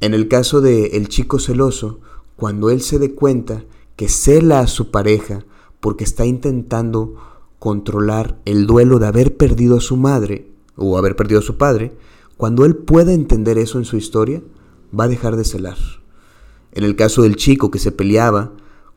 En 0.02 0.14
el 0.14 0.28
caso 0.28 0.62
de 0.62 0.98
el 0.98 1.10
chico 1.10 1.40
celoso, 1.40 2.00
cuando 2.36 2.70
él 2.70 2.82
se 2.82 3.00
dé 3.00 3.16
cuenta 3.16 3.64
que 3.96 4.08
cela 4.08 4.60
a 4.60 4.68
su 4.68 4.92
pareja 4.92 5.46
porque 5.80 6.04
está 6.04 6.28
intentando 6.28 7.16
controlar 7.58 8.40
el 8.46 8.68
duelo 8.68 9.00
de 9.00 9.08
haber 9.08 9.36
perdido 9.36 9.78
a 9.78 9.82
su 9.82 9.98
madre 9.98 10.52
o 10.76 10.96
haber 11.00 11.16
perdido 11.16 11.40
a 11.40 11.44
su 11.44 11.58
padre, 11.58 11.92
cuando 12.38 12.66
él 12.66 12.76
pueda 12.76 13.14
entender 13.14 13.58
eso 13.58 13.80
en 13.80 13.86
su 13.86 13.98
historia, 13.98 14.44
va 14.98 15.06
a 15.06 15.08
dejar 15.08 15.38
de 15.38 15.46
celar. 15.46 15.78
En 16.76 16.84
el 16.84 16.96
caso 16.96 17.24
del 17.24 17.36
chico 17.36 17.72
que 17.72 17.80
se 17.80 17.92
peleaba 17.92 18.52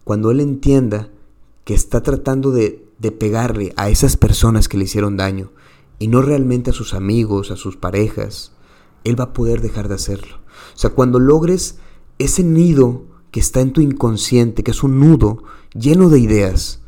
cuando 0.04 0.30
él 0.30 0.40
entienda 0.40 1.10
que 1.64 1.74
está 1.74 2.02
tratando 2.02 2.50
de, 2.50 2.86
de 2.98 3.12
pegarle 3.12 3.72
a 3.76 3.88
esas 3.88 4.16
personas 4.16 4.68
que 4.68 4.76
le 4.76 4.84
hicieron 4.84 5.16
daño 5.16 5.52
y 5.98 6.08
no 6.08 6.20
realmente 6.20 6.70
a 6.70 6.74
sus 6.74 6.92
amigos, 6.92 7.50
a 7.50 7.56
sus 7.56 7.76
parejas, 7.76 8.52
él 9.04 9.18
va 9.18 9.24
a 9.24 9.32
poder 9.32 9.60
dejar 9.60 9.88
de 9.88 9.94
hacerlo. 9.94 10.36
O 10.74 10.78
sea, 10.78 10.90
cuando 10.90 11.18
logres 11.18 11.78
ese 12.18 12.42
nido 12.42 13.04
que 13.30 13.40
está 13.40 13.60
en 13.60 13.72
tu 13.72 13.80
inconsciente, 13.80 14.62
que 14.62 14.70
es 14.70 14.82
un 14.82 14.98
nudo 14.98 15.44
lleno 15.74 16.08
de 16.08 16.18
ideas, 16.18 16.80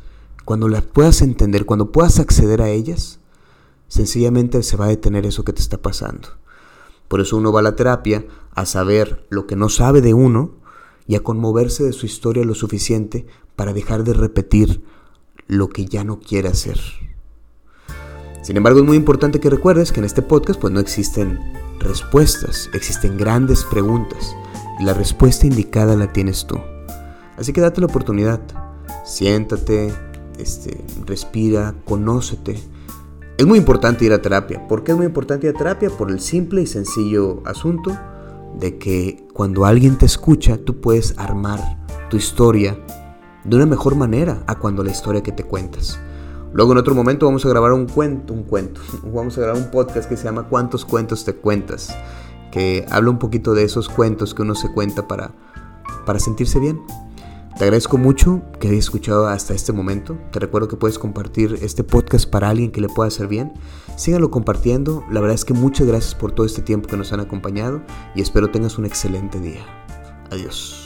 cuando 0.45 0.67
las 0.67 0.83
puedas 0.83 1.21
entender, 1.21 1.65
cuando 1.65 1.91
puedas 1.91 2.19
acceder 2.19 2.61
a 2.61 2.69
ellas, 2.69 3.19
sencillamente 3.87 4.63
se 4.63 4.77
va 4.77 4.85
a 4.85 4.89
detener 4.89 5.25
eso 5.25 5.43
que 5.43 5.53
te 5.53 5.61
está 5.61 5.77
pasando. 5.77 6.29
Por 7.07 7.21
eso 7.21 7.37
uno 7.37 7.51
va 7.51 7.59
a 7.59 7.63
la 7.63 7.75
terapia 7.75 8.25
a 8.55 8.65
saber 8.65 9.25
lo 9.29 9.45
que 9.45 9.55
no 9.55 9.69
sabe 9.69 10.01
de 10.01 10.13
uno 10.13 10.60
y 11.07 11.15
a 11.15 11.21
conmoverse 11.21 11.83
de 11.83 11.93
su 11.93 12.05
historia 12.05 12.43
lo 12.43 12.55
suficiente 12.55 13.25
para 13.55 13.73
dejar 13.73 14.03
de 14.03 14.13
repetir 14.13 14.83
lo 15.47 15.69
que 15.69 15.85
ya 15.85 16.03
no 16.03 16.19
quiere 16.19 16.49
hacer. 16.49 16.79
Sin 18.41 18.57
embargo, 18.57 18.79
es 18.79 18.85
muy 18.85 18.97
importante 18.97 19.39
que 19.39 19.49
recuerdes 19.49 19.91
que 19.91 19.99
en 19.99 20.05
este 20.05 20.21
podcast 20.21 20.59
pues 20.59 20.73
no 20.73 20.79
existen 20.79 21.39
respuestas, 21.79 22.69
existen 22.73 23.17
grandes 23.17 23.63
preguntas 23.65 24.35
y 24.79 24.83
la 24.83 24.93
respuesta 24.93 25.45
indicada 25.45 25.95
la 25.95 26.11
tienes 26.11 26.47
tú. 26.47 26.57
Así 27.37 27.53
que 27.53 27.61
date 27.61 27.81
la 27.81 27.87
oportunidad, 27.87 28.41
siéntate, 29.05 29.93
este, 30.39 30.83
respira, 31.05 31.75
conócete. 31.85 32.59
Es 33.37 33.45
muy 33.45 33.59
importante 33.59 34.05
ir 34.05 34.13
a 34.13 34.21
terapia. 34.21 34.67
¿Por 34.67 34.83
qué 34.83 34.91
es 34.91 34.97
muy 34.97 35.05
importante 35.05 35.47
ir 35.47 35.55
a 35.55 35.57
terapia? 35.57 35.89
Por 35.89 36.11
el 36.11 36.19
simple 36.19 36.61
y 36.61 36.67
sencillo 36.67 37.41
asunto 37.45 37.97
de 38.57 38.77
que 38.77 39.27
cuando 39.33 39.65
alguien 39.65 39.97
te 39.97 40.05
escucha, 40.05 40.57
tú 40.57 40.81
puedes 40.81 41.17
armar 41.17 41.59
tu 42.09 42.17
historia 42.17 42.77
de 43.43 43.55
una 43.55 43.65
mejor 43.65 43.95
manera 43.95 44.43
a 44.47 44.59
cuando 44.59 44.83
la 44.83 44.91
historia 44.91 45.23
que 45.23 45.31
te 45.31 45.43
cuentas. 45.43 45.99
Luego 46.53 46.73
en 46.73 46.77
otro 46.79 46.93
momento 46.93 47.25
vamos 47.25 47.45
a 47.45 47.49
grabar 47.49 47.71
un 47.71 47.87
cuento, 47.87 48.33
un 48.33 48.43
cuento, 48.43 48.81
vamos 49.03 49.37
a 49.37 49.41
grabar 49.41 49.61
un 49.61 49.71
podcast 49.71 50.09
que 50.09 50.17
se 50.17 50.25
llama 50.25 50.47
¿Cuántos 50.49 50.85
cuentos 50.85 51.23
te 51.23 51.33
cuentas? 51.33 51.95
Que 52.51 52.85
habla 52.89 53.09
un 53.09 53.19
poquito 53.19 53.53
de 53.53 53.63
esos 53.63 53.87
cuentos 53.87 54.33
que 54.33 54.41
uno 54.41 54.55
se 54.55 54.71
cuenta 54.73 55.07
para, 55.07 55.31
para 56.05 56.19
sentirse 56.19 56.59
bien. 56.59 56.81
Te 57.61 57.65
agradezco 57.65 57.99
mucho 57.99 58.41
que 58.59 58.69
hayas 58.69 58.79
escuchado 58.79 59.27
hasta 59.27 59.53
este 59.53 59.71
momento. 59.71 60.17
Te 60.31 60.39
recuerdo 60.39 60.67
que 60.67 60.77
puedes 60.77 60.97
compartir 60.97 61.59
este 61.61 61.83
podcast 61.83 62.27
para 62.27 62.49
alguien 62.49 62.71
que 62.71 62.81
le 62.81 62.89
pueda 62.89 63.09
hacer 63.09 63.27
bien. 63.27 63.53
Síganlo 63.97 64.31
compartiendo. 64.31 65.03
La 65.11 65.21
verdad 65.21 65.35
es 65.35 65.45
que 65.45 65.53
muchas 65.53 65.85
gracias 65.85 66.15
por 66.15 66.31
todo 66.31 66.47
este 66.47 66.63
tiempo 66.63 66.89
que 66.89 66.97
nos 66.97 67.13
han 67.13 67.19
acompañado 67.19 67.83
y 68.15 68.21
espero 68.23 68.49
tengas 68.49 68.79
un 68.79 68.87
excelente 68.87 69.39
día. 69.39 69.63
Adiós. 70.31 70.80